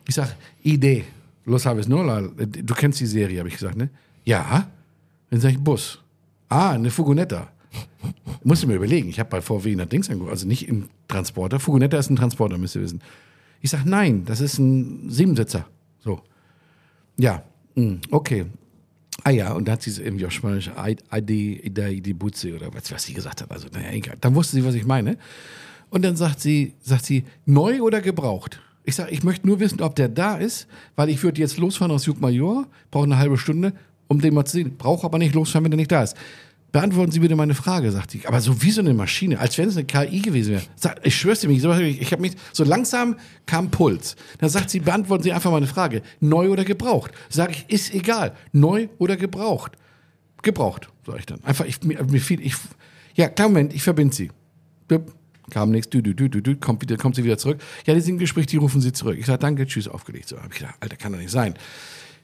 [0.09, 1.05] Ich sag, Idee.
[1.45, 2.03] Los sabes, no?
[2.03, 3.89] La- Du kennst die Serie, habe ich gesagt, ne?
[4.25, 4.69] Ja.
[5.31, 6.01] Dann sag ich, Bus.
[6.49, 7.49] Ah, eine Fugonetta.
[8.45, 9.09] Musst du mir überlegen.
[9.09, 11.59] Ich habe bei VW der Dings angeguckt, also nicht im Transporter.
[11.59, 13.01] Fugonetta ist ein Transporter, müsst ihr wissen.
[13.61, 15.67] Ich sag, nein, das ist ein Siebensitzer.
[16.01, 16.21] So.
[17.17, 17.43] Ja,
[17.75, 18.47] mm, okay.
[19.25, 21.03] Ah ja, und da hat sie so irgendwie auf Spanisch ID,
[21.65, 23.51] ID, die Butze oder was, was sie gesagt hat.
[23.51, 24.17] Also, naja, egal.
[24.21, 25.19] Dann wusste sie, was ich meine.
[25.91, 28.61] Und dann sagt sie, sagt sie, neu oder gebraucht?
[28.87, 31.93] Ich sage, ich möchte nur wissen, ob der da ist, weil ich würde jetzt losfahren
[31.93, 33.73] aus Jugmajor, brauche eine halbe Stunde,
[34.07, 34.77] um den mal zu sehen.
[34.79, 36.17] Brauche aber nicht losfahren, wenn der nicht da ist.
[36.71, 38.27] Beantworten Sie bitte meine Frage, sagt sie.
[38.27, 40.63] Aber so wie so eine Maschine, als wenn es eine KI gewesen wäre.
[40.77, 41.65] Sagt, ich schwör's dir ich,
[42.01, 44.15] ich habe mich, so langsam kam Puls.
[44.39, 46.03] Dann sagt sie, beantworten Sie einfach meine Frage.
[46.21, 47.11] Neu oder gebraucht?
[47.29, 48.35] Sag ich, ist egal.
[48.53, 49.73] Neu oder gebraucht?
[50.43, 51.43] Gebraucht, sag ich dann.
[51.43, 52.55] Einfach, ich, mir, mir fiel, ich,
[53.15, 54.31] ja, klar, Moment, ich verbinde Sie.
[55.51, 57.61] Kam nichts, dü, dü, dü, dü, dü, kommt, wieder, kommt sie wieder zurück.
[57.87, 59.17] Ja, die sind im Gespräch, die rufen sie zurück.
[59.19, 60.29] Ich sage, danke, tschüss, aufgelegt.
[60.29, 61.55] So, hab ich gedacht, Alter, kann doch nicht sein.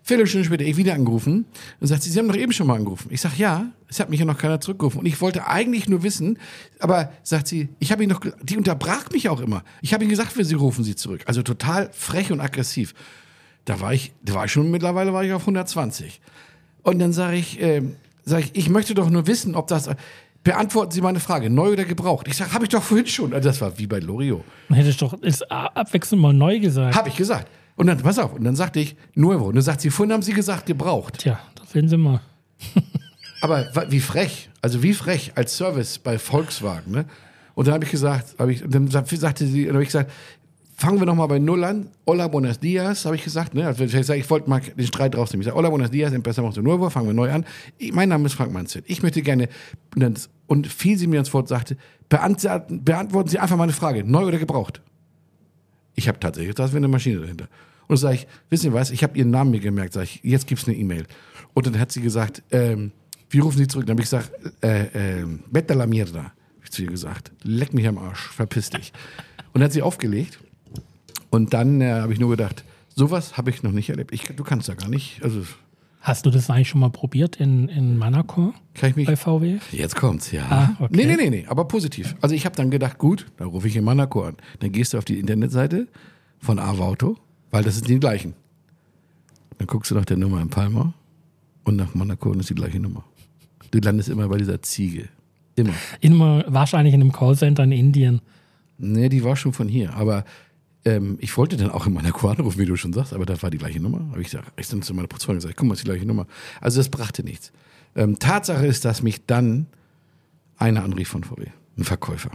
[0.04, 1.46] Viertelstunde später, ich wieder angerufen
[1.78, 3.08] und sagt sie, Sie haben doch eben schon mal angerufen.
[3.12, 4.98] Ich sage, ja, es hat mich ja noch keiner zurückgerufen.
[4.98, 6.38] Und ich wollte eigentlich nur wissen,
[6.80, 9.62] aber sagt sie, ich habe ihn noch, die unterbrach mich auch immer.
[9.80, 11.22] Ich habe ihnen gesagt, wir sie rufen sie zurück.
[11.26, 12.94] Also total frech und aggressiv.
[13.64, 16.20] Da war ich, da war ich schon, mittlerweile war ich auf 120.
[16.82, 19.88] Und dann sage ich, ähm, sag ich, ich möchte doch nur wissen, ob das,
[20.44, 22.26] beantworten Sie meine Frage, neu oder gebraucht.
[22.28, 23.33] Ich sage, habe ich doch vorhin schon.
[23.33, 24.44] Also das war wie bei Loriot.
[24.68, 26.96] Man hätte ich doch ist abwechselnd mal neu gesagt.
[26.96, 27.48] Habe ich gesagt.
[27.76, 29.46] Und dann, pass auf, und dann sagte ich, nuevo.
[29.46, 31.18] Und dann sagt sie, vorhin haben Sie gesagt, gebraucht.
[31.18, 32.20] Tja, da sehen Sie mal.
[33.40, 37.07] Aber wie frech, also wie frech als Service bei Volkswagen, ne?
[37.55, 40.11] Und dann habe ich gesagt, habe ich, dann sa- sagte sie, dann habe ich gesagt,
[40.74, 41.88] fangen wir nochmal bei Null an.
[42.06, 43.54] Hola, buenos dias, habe ich gesagt.
[43.54, 43.66] Ne?
[43.66, 45.42] Also ich, ich wollte mal den Streit rausnehmen.
[45.42, 47.44] Ich sage, hola, buenos dias, empezamos de nuevo, fangen wir neu an.
[47.78, 48.85] Ich, mein Name ist Frank Manzett.
[48.88, 49.48] Ich möchte gerne,
[49.94, 50.14] und, dann,
[50.46, 51.76] und fiel sie mir ins Wort, sagte,
[52.08, 54.82] beantworten, beantworten Sie einfach meine Frage, neu oder gebraucht?
[55.94, 57.48] Ich habe tatsächlich, da ist eine Maschine dahinter.
[57.88, 60.46] Und sage ich, wissen Sie was, ich habe Ihren Namen mir gemerkt, sage ich, jetzt
[60.46, 61.06] gibt's eine E-Mail.
[61.54, 62.92] Und dann hat sie gesagt, ähm,
[63.28, 63.87] wie rufen Sie zurück?
[63.87, 64.30] Dann habe ich gesagt,
[64.62, 67.32] äh, äh, Betta la mierda, hab ich zu ihr gesagt.
[67.42, 68.92] Leck mich am Arsch, verpiss dich.
[69.52, 70.38] Und dann hat sie aufgelegt.
[71.33, 72.62] Und dann äh, habe ich nur gedacht,
[72.95, 74.12] sowas habe ich noch nicht erlebt.
[74.12, 75.42] Ich, du kannst da gar nicht, also
[76.03, 79.07] Hast du das eigentlich schon mal probiert in, in Monaco Kann ich mich.
[79.07, 79.59] bei VW?
[79.71, 80.42] Jetzt kommt's, ja.
[80.51, 80.95] Ah, okay.
[80.95, 82.16] Nee, nee, nee, nee, aber positiv.
[82.21, 84.37] Also ich habe dann gedacht, gut, dann rufe ich in Monaco an.
[84.59, 85.88] Dann gehst du auf die Internetseite
[86.38, 87.16] von Avauto,
[87.51, 88.35] weil das sind die gleichen.
[89.57, 90.92] Dann guckst du nach der Nummer in Palma
[91.64, 93.05] und nach Monaco und ist die gleiche Nummer.
[93.71, 95.09] Du landest immer bei dieser Ziege.
[95.55, 95.73] Immer.
[96.01, 98.21] Immer wahrscheinlich in einem Callcenter in Indien.
[98.77, 99.95] Nee, die war schon von hier.
[99.95, 100.25] Aber
[100.85, 103.51] ähm, ich wollte dann auch in Monaco anrufen, wie du schon sagst, aber das war
[103.51, 104.01] die gleiche Nummer.
[104.11, 106.27] Habe ich gesagt, ich dann zu meiner Putzfreundin gesagt, guck mal, ist die gleiche Nummer.
[106.61, 107.53] Also das brachte nichts.
[107.95, 109.66] Ähm, Tatsache ist, dass mich dann
[110.57, 112.31] einer anrief von VW, ein Verkäufer.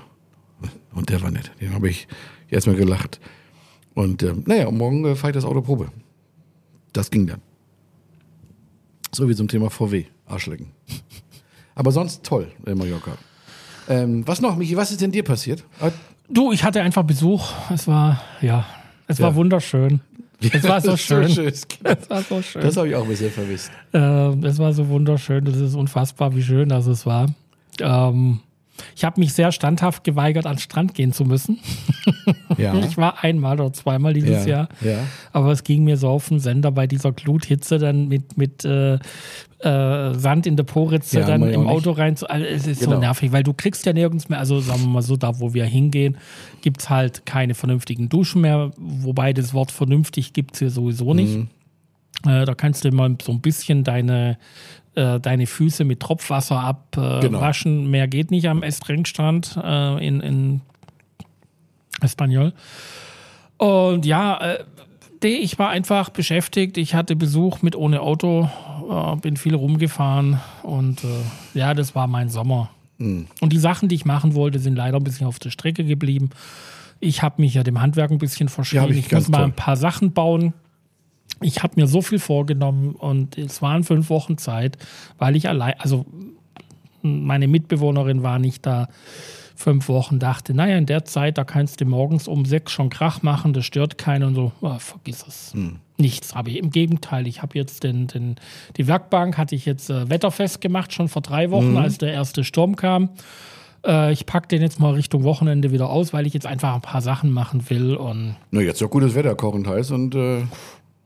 [0.94, 1.52] Und der war nett.
[1.62, 2.08] Den habe ich
[2.50, 3.20] erstmal gelacht.
[3.94, 5.92] Und ähm, naja, morgen äh, fahre ich das Auto Probe.
[6.94, 7.42] Das ging dann.
[9.12, 10.72] So wie zum Thema VW, Arschlecken.
[11.76, 13.18] Aber sonst toll in Mallorca.
[13.89, 15.63] Ähm, was noch, Michi, was ist denn dir passiert?
[15.82, 15.91] Äh,
[16.30, 17.54] Du, ich hatte einfach Besuch.
[17.73, 18.65] Es war, ja,
[19.08, 19.36] es war Ja.
[19.36, 20.02] wunderschön.
[20.52, 21.21] Es war so Das schön.
[22.10, 22.62] war so schön.
[22.62, 23.71] Das habe ich auch ein bisschen vermisst.
[23.93, 24.00] Äh,
[24.45, 25.45] es war so wunderschön.
[25.45, 27.28] Das ist unfassbar, wie schön das es war.
[27.80, 28.41] Ähm,
[28.98, 31.60] ich habe mich sehr standhaft geweigert, an den Strand gehen zu müssen.
[32.58, 32.74] Ja.
[32.74, 34.52] Ich war einmal oder zweimal dieses ja.
[34.52, 34.70] Jahr.
[34.82, 34.98] Ja.
[35.34, 38.96] Aber es ging mir so auf den Sender bei dieser Gluthitze dann mit, mit äh,
[38.96, 42.16] äh, Sand in der Poritze Ja, dann im Auto rein.
[42.16, 43.02] Zu, also es ist so Genau.
[43.02, 45.66] nervig, weil du kriegst ja nirgends mehr, also sagen wir mal so, da wo wir
[45.66, 46.18] hingehen,
[46.62, 51.14] gibt es halt keine vernünftigen Duschen mehr, wobei das Wort vernünftig gibt es hier sowieso
[51.14, 51.38] nicht.
[51.38, 51.50] Mhm.
[52.26, 54.38] Äh, da kannst du mal so ein bisschen deine,
[54.98, 57.18] äh, deine Füße mit Tropfwasser abwaschen.
[57.18, 57.88] Äh, Genau.
[57.90, 60.62] Mehr geht nicht am Estrengstrand äh, in, in
[62.02, 62.54] Espanol.
[63.58, 64.40] Und ja,
[65.24, 66.78] ich war einfach beschäftigt.
[66.78, 68.50] Ich hatte Besuch mit ohne Auto,
[69.22, 71.02] bin viel rumgefahren und
[71.56, 72.70] ja, das war mein Sommer.
[73.00, 73.26] Hm.
[73.42, 76.30] Und die Sachen, die ich machen wollte, sind leider ein bisschen auf der Strecke geblieben.
[77.00, 78.84] Ich habe mich ja dem Handwerk ein bisschen Ja, verschrieben.
[78.84, 79.46] hab ich ich muss mal toll.
[79.48, 80.54] ein paar Sachen bauen.
[81.41, 84.78] Ich habe mir so viel vorgenommen und es waren fünf Wochen Zeit,
[85.17, 86.06] weil ich allein, also
[87.02, 88.88] meine Mitbewohnerin war nicht da.
[89.56, 93.23] Fünf Wochen dachte, naja, in der Zeit, da kannst du morgens um sechs schon Krach
[93.23, 95.52] machen, das stört keinen und so, ah, vergiss es.
[95.97, 96.58] Nichts habe ich.
[96.58, 98.36] Im Gegenteil, ich habe jetzt den, den,
[98.78, 102.43] die Werkbank hatte ich jetzt äh, wetterfest gemacht, schon vor drei Wochen, als der erste
[102.43, 103.10] Sturm kam.
[103.84, 106.82] Äh, ich packe den jetzt mal Richtung Wochenende wieder aus, weil ich jetzt einfach ein
[106.82, 110.43] paar Sachen machen will und Na, jetzt ist doch gutes Wetter, kochend heiß und äh,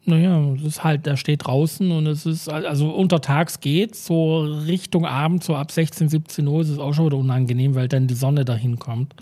[0.06, 5.06] naja, es ist halt, der steht draußen und es ist, also untertags geht's, so Richtung
[5.06, 8.16] Abend, so ab 16, 17 Uhr ist es auch schon wieder unangenehm, weil dann die
[8.16, 9.14] Sonne dahin kommt.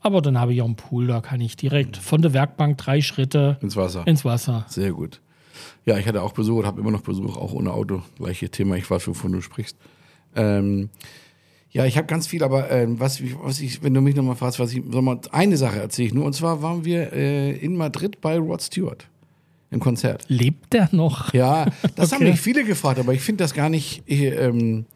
[0.00, 3.00] Aber dann habe ich auch einen Pool, da kann ich direkt von der Werkbank drei
[3.00, 4.06] Schritte ins Wasser.
[4.06, 4.66] ins Wasser.
[4.68, 5.20] Sehr gut.
[5.86, 8.02] Ja, ich hatte auch Besuch und habe immer noch Besuch, auch ohne Auto.
[8.18, 9.76] Gleiche Thema, ich weiß, wovon du sprichst.
[10.34, 10.90] Ähm,
[11.70, 14.58] ja, ich habe ganz viel, aber ähm, was, was ich, wenn du mich nochmal fragst,
[14.58, 17.76] was ich, sag mal, eine Sache erzähle ich nur, und zwar waren wir äh, in
[17.76, 19.08] Madrid bei Rod Stewart
[19.72, 20.24] im Konzert.
[20.28, 21.32] Lebt der noch?
[21.34, 22.30] Ja, das haben Okay.
[22.32, 24.02] mich viele gefragt, aber ich finde das gar nicht.
[24.08, 24.86] äh, Ähm,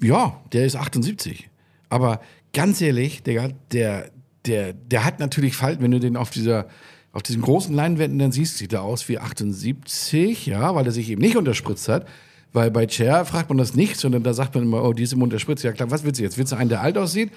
[0.00, 1.48] ja, der ist 78.
[1.88, 2.20] Aber
[2.52, 4.10] ganz ehrlich, der, der,
[4.46, 6.66] der, der hat natürlich Falten, wenn du den auf dieser
[7.10, 11.08] auf diesen großen Leinwänden dann siehst, sieht er aus wie 78, ja, weil er sich
[11.10, 12.06] eben nicht unterspritzt hat.
[12.52, 15.14] Weil bei Cher fragt man das nicht, sondern da sagt man immer, oh, die ist
[15.14, 15.64] im Unterspritzt.
[15.64, 16.38] Ja klar, was willst du jetzt?
[16.38, 17.30] Willst du einen, der alt aussieht,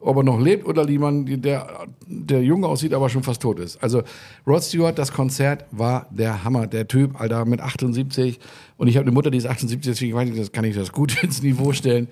[0.00, 3.82] ob er noch lebt, oder jemand, der, der jung aussieht, aber schon fast tot ist?
[3.82, 4.02] Also
[4.46, 6.66] Rod Stewart, das Konzert war der Hammer.
[6.66, 8.38] Der Typ, Alter, mit 78.
[8.76, 10.92] Und ich habe eine Mutter, die ist 78, deswegen weiß ich, das kann ich das
[10.92, 12.08] gut ins Niveau stellen.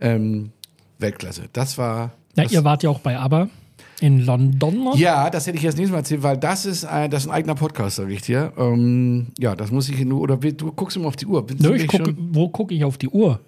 [0.00, 0.50] Ähm,
[0.98, 1.44] Weltklasse.
[1.52, 2.12] Das war.
[2.34, 3.48] Ja, das, ihr wart ja auch bei ABBA
[4.00, 4.84] in London.
[4.84, 4.96] noch.
[4.96, 7.34] ja, das hätte ich jetzt nächstes Mal erzählt, weil das ist, ein, das ist ein
[7.34, 8.52] eigener Podcast, sag ich dir.
[8.56, 11.44] Ähm, ja, das muss ich nur, oder du guckst immer auf die Uhr.
[11.58, 13.40] Nö, ich guck, wo gucke ich auf die Uhr?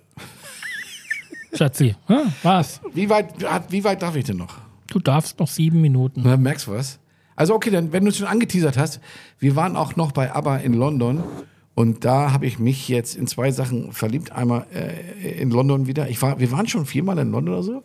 [1.53, 2.81] Schatzi, ja, was?
[2.95, 3.35] wie, weit,
[3.69, 4.57] wie weit darf ich denn noch?
[4.89, 6.23] Du darfst noch sieben Minuten.
[6.25, 6.99] Na, merkst du was?
[7.37, 9.01] Also okay, dann, wenn du es schon angeteasert hast,
[9.39, 11.23] wir waren auch noch bei ABBA in London
[11.75, 14.33] und da habe ich mich jetzt in zwei Sachen verliebt.
[14.33, 16.09] Einmal äh, in London wieder.
[16.11, 17.83] Ich war, wir waren schon viermal in London oder so,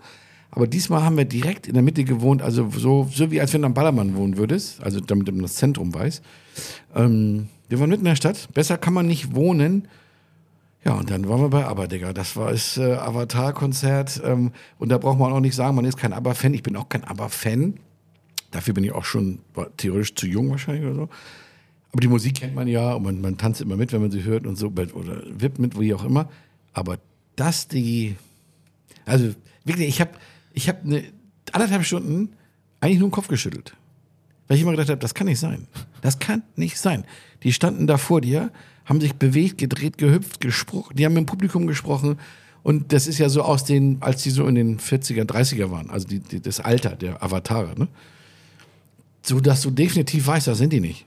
[0.51, 3.61] aber diesmal haben wir direkt in der Mitte gewohnt, also so, so wie als wenn
[3.61, 6.23] du am Ballermann wohnen würdest, also damit du das Zentrum weißt.
[6.95, 8.49] Ähm, wir waren mitten in der Stadt.
[8.53, 9.87] Besser kann man nicht wohnen.
[10.85, 12.13] Ja, und dann waren wir bei ABBA, Digga.
[12.13, 14.21] Das war das äh, Avatar-Konzert.
[14.23, 16.53] Ähm, und da braucht man auch nicht sagen, man ist kein ABBA-Fan.
[16.53, 17.79] Ich bin auch kein ABBA-Fan.
[18.51, 19.39] Dafür bin ich auch schon
[19.77, 21.09] theoretisch zu jung wahrscheinlich oder so.
[21.91, 24.23] Aber die Musik kennt man ja und man, man tanzt immer mit, wenn man sie
[24.23, 24.67] hört und so.
[24.67, 26.29] Oder wippt mit, wie auch immer.
[26.73, 26.99] Aber
[27.35, 28.15] das die...
[29.05, 30.11] Also wirklich, ich habe
[30.53, 31.03] ich hab eine
[31.51, 32.33] anderthalb Stunden
[32.79, 33.75] eigentlich nur den Kopf geschüttelt.
[34.47, 35.67] Weil ich immer gedacht habe, das kann nicht sein.
[36.01, 37.05] Das kann nicht sein.
[37.43, 38.51] Die standen da vor dir,
[38.85, 40.95] haben sich bewegt, gedreht, gehüpft, gesprochen.
[40.95, 42.19] Die haben mit dem Publikum gesprochen.
[42.61, 45.89] Und das ist ja so aus den, als die so in den 40er, 30er waren,
[45.89, 47.87] also die, die, das Alter der Avatare, ne?
[49.21, 51.05] So dass du definitiv weißt, da sind die nicht.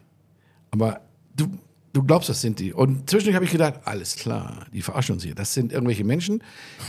[0.70, 1.00] Aber
[1.36, 1.48] du,
[1.92, 2.72] Du glaubst, das sind die.
[2.72, 5.34] Und zwischendurch habe ich gedacht, alles klar, die verarschen uns hier.
[5.34, 6.42] Das sind irgendwelche Menschen,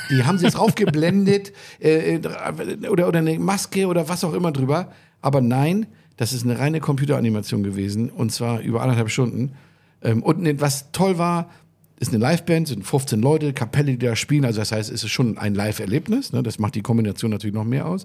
[0.10, 4.52] die haben sie jetzt aufgeblendet äh, äh, oder, oder eine Maske oder was auch immer
[4.52, 4.92] drüber.
[5.22, 5.88] Aber nein,
[6.20, 9.54] das ist eine reine Computeranimation gewesen und zwar über anderthalb Stunden.
[10.02, 11.50] Ähm, und ne, was toll war,
[11.98, 14.44] ist eine Liveband, sind 15 Leute, Kapelle, die da spielen.
[14.44, 16.34] Also das heißt, es ist schon ein Live-Erlebnis.
[16.34, 16.44] Ne?
[16.44, 18.04] Das macht die Kombination natürlich noch mehr aus.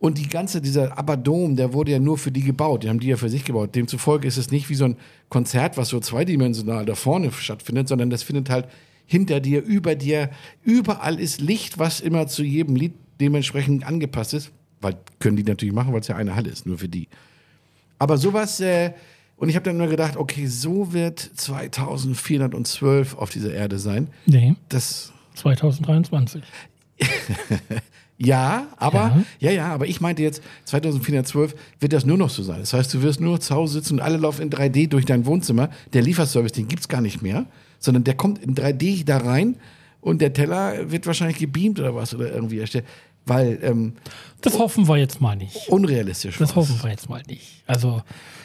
[0.00, 2.82] Und die ganze, dieser Abadom, der wurde ja nur für die gebaut.
[2.82, 3.76] Die haben die ja für sich gebaut.
[3.76, 4.96] Demzufolge ist es nicht wie so ein
[5.28, 8.66] Konzert, was so zweidimensional da vorne stattfindet, sondern das findet halt
[9.06, 10.30] hinter dir, über dir.
[10.64, 14.50] Überall ist Licht, was immer zu jedem Lied dementsprechend angepasst ist.
[14.82, 17.08] Weil können die natürlich machen, weil es ja eine Halle ist, nur für die.
[17.98, 18.92] Aber sowas, äh,
[19.36, 24.08] und ich habe dann nur gedacht, okay, so wird 2412 auf dieser Erde sein.
[24.26, 26.42] Nee, Das 2023.
[28.24, 29.50] Ja, aber, ja.
[29.50, 32.60] ja, aber ich meinte jetzt, 2412 wird das nur noch so sein.
[32.60, 35.26] Das heißt, du wirst nur zu Hause sitzen und alle laufen in 3D durch dein
[35.26, 35.70] Wohnzimmer.
[35.92, 37.46] Der Lieferservice, den gibt's gar nicht mehr,
[37.80, 39.56] sondern der kommt in 3D da rein
[40.00, 42.84] und der Teller wird wahrscheinlich gebeamt oder was oder irgendwie erstellt.
[43.26, 43.94] Weil ähm,
[44.40, 45.68] Das hoffen wir jetzt mal nicht.
[45.68, 46.68] unrealistisch Das war's.
[46.68, 47.62] hoffen wir jetzt mal nicht.
[47.66, 48.02] Also,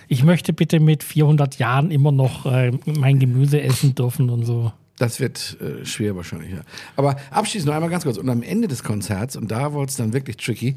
[0.07, 4.71] ich möchte bitte mit 400 Jahren immer noch äh, mein Gemüse essen dürfen und so.
[4.99, 6.61] Das wird äh, schwer wahrscheinlich, ja.
[6.95, 8.17] Aber abschließend noch einmal ganz kurz.
[8.17, 10.75] Und am Ende des Konzerts, und da wurde es dann wirklich tricky,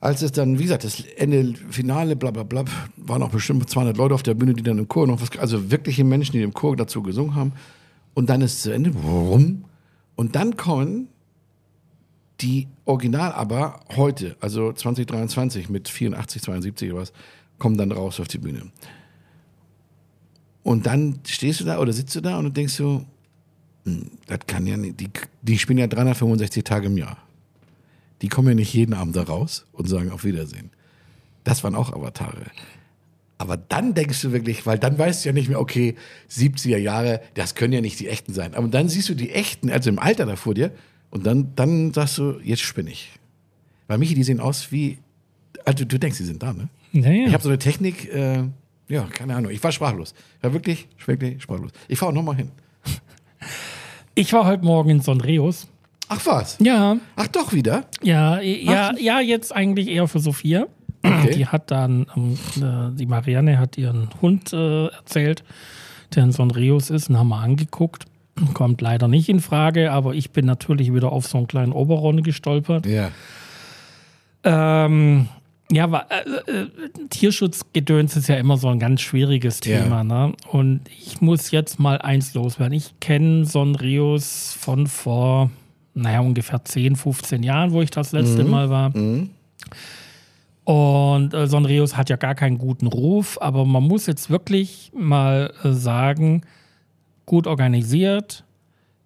[0.00, 2.64] als es dann, wie gesagt, das Ende, Finale, bla bla bla,
[2.96, 5.70] waren auch bestimmt 200 Leute auf der Bühne, die dann im Chor noch was, also
[5.72, 7.52] wirkliche Menschen, die im Chor dazu gesungen haben.
[8.14, 9.64] Und dann ist es zu Ende, warum?
[10.14, 11.08] Und dann kommen
[12.40, 17.12] die Original aber heute, also 2023 mit 84, 72 oder was,
[17.58, 18.70] kommen dann raus auf die Bühne.
[20.62, 23.04] Und dann stehst du da oder sitzt du da und denkst so,
[23.84, 25.10] hm, das kann ja nicht, die,
[25.42, 27.16] die spielen ja 365 Tage im Jahr.
[28.22, 30.70] Die kommen ja nicht jeden Abend da raus und sagen auf Wiedersehen.
[31.44, 32.42] Das waren auch Avatare.
[33.38, 35.94] Aber dann denkst du wirklich, weil dann weißt du ja nicht mehr, okay,
[36.28, 38.54] 70er Jahre, das können ja nicht die echten sein.
[38.54, 40.72] Aber dann siehst du die echten, also im Alter da vor dir,
[41.10, 43.10] und dann, dann sagst du, jetzt spinne ich.
[43.86, 44.98] Weil Michi, die sehen aus wie,
[45.64, 46.68] also du denkst, die sind da, ne?
[46.92, 47.26] Naja.
[47.26, 48.44] Ich habe so eine Technik, äh,
[48.88, 49.50] ja, keine Ahnung.
[49.50, 50.14] Ich war sprachlos.
[50.38, 51.70] Ich war wirklich, wirklich sprachlos.
[51.88, 52.50] Ich fahre auch nochmal hin.
[54.14, 55.68] Ich war heute Morgen in Sonreus.
[56.08, 56.56] Ach was?
[56.60, 57.84] Ja, Ach doch wieder?
[58.02, 60.66] ja, ja, ja, jetzt eigentlich eher für Sophia.
[61.02, 61.34] Okay.
[61.34, 65.44] Die hat dann, ähm, äh, die Marianne hat ihren Hund äh, erzählt,
[66.14, 68.06] der in Sonreus ist, und haben wir angeguckt.
[68.54, 72.22] Kommt leider nicht in Frage, aber ich bin natürlich wieder auf so einen kleinen Oberron
[72.22, 72.86] gestolpert.
[72.86, 73.10] Ja.
[74.44, 75.28] Ähm,
[75.70, 76.66] ja, wa- äh, äh,
[77.10, 79.82] Tierschutzgedöns ist ja immer so ein ganz schwieriges Ja.
[79.82, 80.04] Thema.
[80.04, 80.32] Ne?
[80.50, 82.74] Und ich muss jetzt mal eins loswerden.
[82.74, 85.50] Ich kenne Sonrios von vor,
[85.94, 88.92] naja, ungefähr 10, 15 Jahren, wo ich das letzte Mal war.
[90.64, 95.52] Und äh, Sonrios hat ja gar keinen guten Ruf, aber man muss jetzt wirklich mal
[95.64, 96.42] äh, sagen,
[97.28, 98.42] gut organisiert.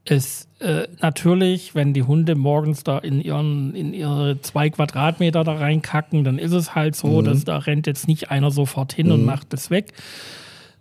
[0.05, 5.55] Es äh, natürlich, wenn die Hunde morgens da in ihren in ihre zwei Quadratmeter da
[5.55, 9.25] reinkacken, dann ist es halt so, dass da rennt jetzt nicht einer sofort hin und
[9.25, 9.93] macht es weg.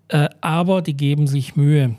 [0.08, 1.96] Äh, aber die geben sich Mühe.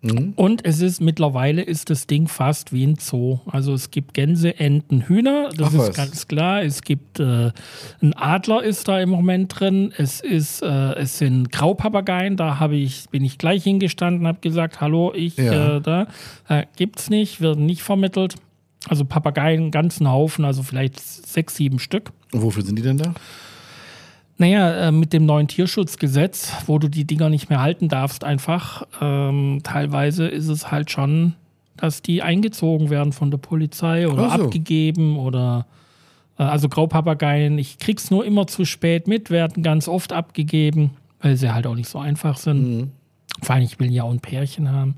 [0.00, 3.40] Und es ist mittlerweile ist das Ding fast wie ein Zoo.
[3.46, 5.96] Also es gibt Gänse, Enten, Hühner, das Ach ist was.
[5.96, 6.62] ganz klar.
[6.62, 7.50] Es gibt äh,
[8.00, 9.92] ein Adler ist da im Moment drin.
[9.96, 12.36] Es ist äh, es sind Graupapageien.
[12.36, 15.78] Da habe ich bin ich gleich hingestanden, habe gesagt, hallo, ich Ja.
[15.78, 16.06] äh, da
[16.48, 18.36] äh, gibt's nicht, werden nicht vermittelt.
[18.88, 22.12] Also Papageien, ganzen Haufen, also vielleicht sechs, sieben Stück.
[22.32, 23.14] Und wofür sind die denn da?
[24.38, 28.86] Naja, äh, mit dem neuen Tierschutzgesetz, wo du die Dinger nicht mehr halten darfst, einfach,
[29.00, 31.34] ähm, teilweise ist es halt schon,
[31.76, 34.44] dass die eingezogen werden von der Polizei oder so.
[34.44, 35.66] abgegeben oder
[36.38, 41.36] äh, also Graupapageien, ich krieg's nur immer zu spät mit, werden ganz oft abgegeben, weil
[41.36, 42.78] sie halt auch nicht so einfach sind.
[42.78, 42.90] Mhm.
[43.42, 44.96] Vor allem, ich will ja auch ein Pärchen haben.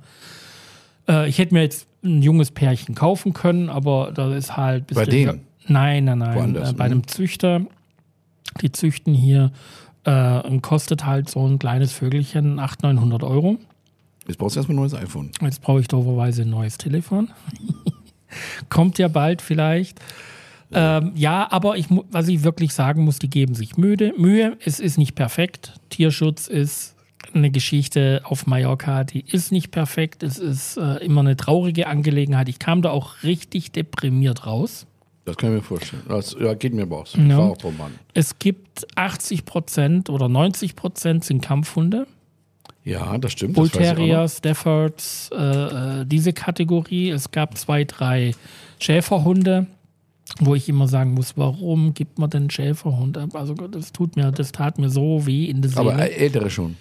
[1.08, 4.94] Äh, ich hätte mir jetzt ein junges Pärchen kaufen können, aber da ist halt.
[4.94, 5.40] Bei denen?
[5.66, 6.34] Nein, nein, nein.
[6.36, 6.92] Woanders, Äh, bei mhm.
[6.92, 7.62] einem Züchter.
[8.60, 9.52] Die züchten hier
[10.04, 13.58] äh, und kostet halt so ein kleines Vögelchen 800, 900 Euro.
[14.26, 15.30] Jetzt brauchst du erstmal ein neues iPhone.
[15.40, 17.30] Jetzt brauche ich dooferweise ein neues Telefon.
[18.68, 20.00] Kommt ja bald vielleicht.
[20.72, 24.14] Ähm, ja, aber ich, was ich wirklich sagen muss, die geben sich Mühe.
[24.16, 24.56] Mühe.
[24.64, 25.74] Es ist nicht perfekt.
[25.88, 26.94] Tierschutz ist
[27.34, 30.22] eine Geschichte auf Mallorca, die ist nicht perfekt.
[30.22, 32.48] Es ist äh, immer eine traurige Angelegenheit.
[32.48, 34.86] Ich kam da auch richtig deprimiert raus.
[35.30, 36.02] Das kann ich mir vorstellen.
[36.08, 37.14] Das ja, geht mir aus.
[37.16, 37.38] Ja.
[37.38, 37.56] War auch.
[38.14, 42.08] Es gibt 80 Prozent oder 90 Prozent sind Kampfhunde.
[42.82, 43.54] Ja, das stimmt.
[43.54, 43.68] Bull.
[43.68, 47.10] Terrier, Staffords, äh, äh, diese Kategorie.
[47.10, 48.34] Es gab zwei, drei
[48.80, 49.68] Schäferhunde,
[50.40, 53.36] wo ich immer sagen muss, warum gibt man denn Schäferhund ab?
[53.36, 55.92] Also das tut mir, das tat mir so weh in der Seele.
[55.92, 56.76] Aber ältere schon.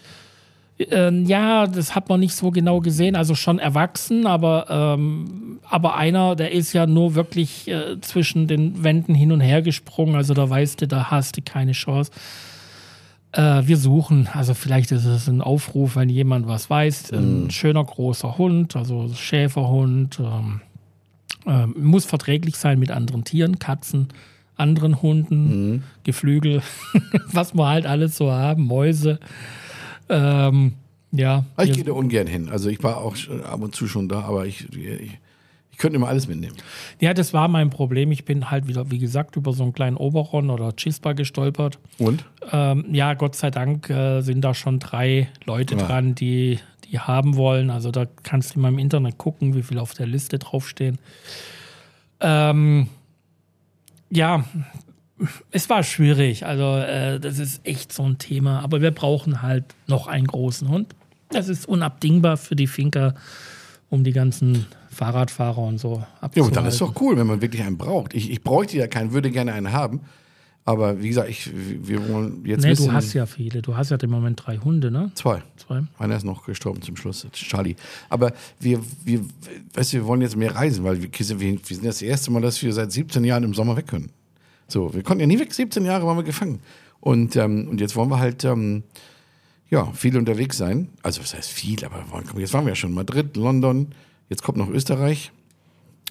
[0.79, 3.15] Ähm, ja, das hat man nicht so genau gesehen.
[3.15, 8.83] Also schon erwachsen, aber, ähm, aber einer, der ist ja nur wirklich äh, zwischen den
[8.83, 10.15] Wänden hin und her gesprungen.
[10.15, 12.11] Also da weißt du, da hast du keine Chance.
[13.33, 17.11] Äh, wir suchen, also vielleicht ist es ein Aufruf, wenn jemand was weiß.
[17.11, 20.19] Ein schöner großer Hund, also Schäferhund.
[20.19, 20.61] Ähm,
[21.45, 24.07] äh, muss verträglich sein mit anderen Tieren, Katzen,
[24.55, 26.61] anderen Hunden, Geflügel,
[27.31, 29.19] was wir halt alles so haben, Mäuse.
[30.09, 30.73] Ähm,
[31.11, 31.45] ja.
[31.55, 32.49] Aber ich gehe da ungern hin.
[32.49, 35.17] Also ich war auch ab und zu schon da, aber ich, ich,
[35.71, 36.55] ich könnte immer alles mitnehmen.
[36.99, 38.11] Ja, das war mein Problem.
[38.11, 41.79] Ich bin halt wieder, wie gesagt, über so einen kleinen Oberon oder Chispa gestolpert.
[41.97, 42.25] Und?
[42.51, 45.85] Ähm, ja, Gott sei Dank äh, sind da schon drei Leute Ja.
[45.87, 46.59] dran, die
[46.91, 47.69] die haben wollen.
[47.69, 50.97] Also da kannst du mal im Internet gucken, wie viel auf der Liste draufstehen.
[52.19, 52.87] Ähm,
[54.09, 54.43] ja,
[55.51, 56.45] es war schwierig.
[56.45, 58.61] Also äh, das ist echt so ein Thema.
[58.61, 60.95] Aber wir brauchen halt noch einen großen Hund.
[61.31, 63.13] Das ist unabdingbar für die Finker,
[63.89, 66.41] um die ganzen Fahrradfahrer und so Ja, abzuhalten.
[66.43, 68.13] und dann ist doch cool, wenn man wirklich einen braucht.
[68.13, 70.01] Ich, ich bräuchte ja keinen, würde gerne einen haben.
[70.65, 73.61] Aber wie gesagt, ich, wir wollen jetzt Nee, du hast ja viele.
[73.61, 75.11] Du hast ja im Moment drei Hunde, ne?
[75.15, 75.41] zwei.
[75.57, 75.81] Zwei.
[75.97, 77.75] Einer ist noch gestorben zum Schluss, Charlie.
[78.09, 79.21] Aber wir, wir,
[79.73, 82.41] weißt du, wir wollen jetzt mehr reisen, weil wir, wir, wir sind das erste Mal,
[82.41, 84.11] dass wir seit 17 Jahren im Sommer weg können.
[84.71, 86.59] So, wir konnten ja nie weg, 17 Jahre waren wir gefangen.
[86.99, 88.83] Und, ähm, und jetzt wollen wir halt, ähm,
[89.69, 90.89] ja, viel unterwegs sein.
[91.03, 92.03] Also, was heißt viel, aber
[92.37, 93.89] jetzt waren wir ja schon in Madrid, London,
[94.29, 95.31] jetzt kommt noch Österreich.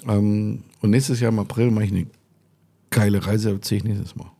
[0.07, 2.07] Ähm, und nächstes Jahr im April mache ich eine
[2.91, 4.31] geile Reise, erzähle ich nächstes Mal.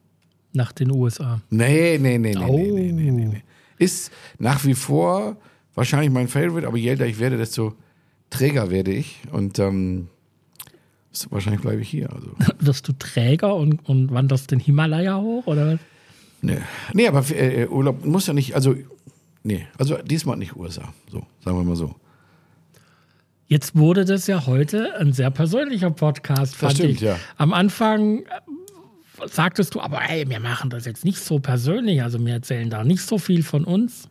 [0.53, 1.41] Nach den USA.
[1.51, 2.57] Nee, nee, nee, nee, Oh.
[2.57, 3.43] nee, nee, nee, nee, nee.
[3.79, 5.37] Ist nach wie vor
[5.75, 7.75] wahrscheinlich mein Favorite, aber je älter ich werde, desto
[8.31, 9.21] träger werde ich.
[9.33, 10.09] Und ähm,
[11.13, 12.13] ist- wahrscheinlich bleibe ich hier.
[12.13, 12.31] Also.
[12.59, 15.47] Wirst du Träger und, und wanderst den Himalaya hoch?
[15.47, 15.79] Oder?
[16.41, 16.59] Nee,
[16.93, 18.75] nee aber äh, Urlaub muss ja nicht, also,
[19.43, 20.93] nee, also diesmal nicht USA.
[21.11, 21.95] So, sagen wir mal so.
[23.49, 27.01] Jetzt wurde das ja heute ein sehr persönlicher Podcast, fand stimmt, ich.
[27.01, 27.19] ja.
[27.39, 28.25] Am Anfang äh,
[29.27, 32.85] sagtest du, aber ey, wir machen das jetzt nicht so persönlich, also wir erzählen da
[32.85, 34.09] nicht so viel von uns.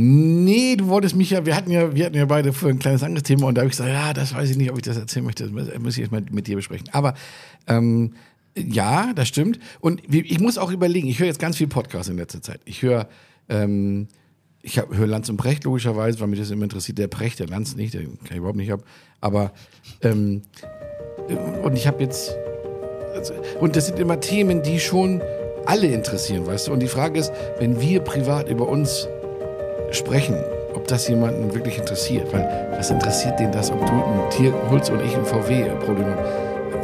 [0.00, 3.02] Nee, du wolltest mich ja, wir hatten ja, wir hatten ja beide vorher ein kleines
[3.02, 4.96] anderes Thema und da habe ich gesagt, ja, das weiß ich nicht, ob ich das
[4.96, 5.50] erzählen möchte.
[5.50, 6.88] Das muss- ich jetzt mal mit dir besprechen.
[6.92, 7.14] Aber
[7.66, 8.12] ähm,
[8.56, 9.58] ja, das stimmt.
[9.80, 12.60] Und ich muss auch überlegen, ich höre jetzt ganz viel Podcasts in letzter Zeit.
[12.64, 13.08] Ich höre,
[13.48, 14.06] ähm,
[14.62, 16.98] ich höre Lanz und Precht logischerweise, weil mich das immer interessiert.
[16.98, 18.84] Der Precht, der Lanz nicht, den kann ich überhaupt nicht ab.
[19.20, 19.52] Aber
[20.02, 20.42] ähm,
[21.64, 22.36] und ich habe jetzt
[23.16, 25.22] also, und das sind immer Themen, die schon
[25.66, 26.72] alle interessieren, weißt du.
[26.72, 29.08] Und die Frage ist, wenn wir privat über uns
[29.90, 30.36] sprechen,
[30.74, 32.32] ob das jemanden wirklich interessiert.
[32.32, 36.24] Weil was interessiert den das, ob du ein Tier holst und ich ein VW-Problem habe?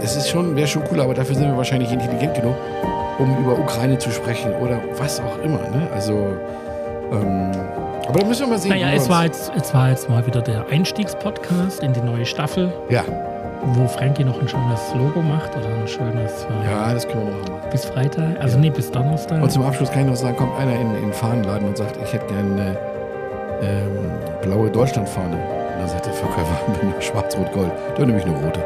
[0.03, 2.55] Es ist schon, wäre schon cool, aber dafür sind wir wahrscheinlich intelligent genug,
[3.19, 5.59] um über Ukraine zu sprechen oder was auch immer.
[5.71, 5.89] Ne?
[5.95, 6.13] Also,
[7.13, 7.51] ähm,
[8.07, 8.71] aber da müssen wir mal sehen.
[8.71, 12.73] Naja, es war, jetzt, es war jetzt mal wieder der Einstiegspodcast in die neue Staffel,
[12.91, 13.03] Ja,
[13.67, 17.33] wo Frankie noch ein schönes Logo macht oder ein schönes äh, ja, das können wir
[17.35, 17.71] noch machen.
[17.71, 19.43] bis Freitag, also nee, bis Donnerstag.
[19.43, 21.97] Und zum Abschluss kann ich noch sagen, kommt einer in, in den Fahnenladen und sagt,
[22.03, 22.77] ich hätte gerne eine
[23.63, 24.13] ähm,
[24.43, 25.37] blaue Deutschlandfahne.
[25.37, 26.57] Und dann sagt der Verkäufer,
[27.01, 27.73] schwarz-rot-gold.
[27.97, 28.61] Dann nehme ich eine rote.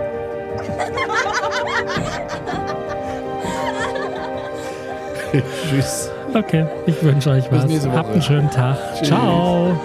[5.69, 6.11] Tschüss.
[6.35, 7.65] Okay, ich wünsche euch was.
[7.95, 8.77] Habt einen schönen Tag.
[8.95, 9.09] Tschüss.
[9.09, 9.79] Ciao.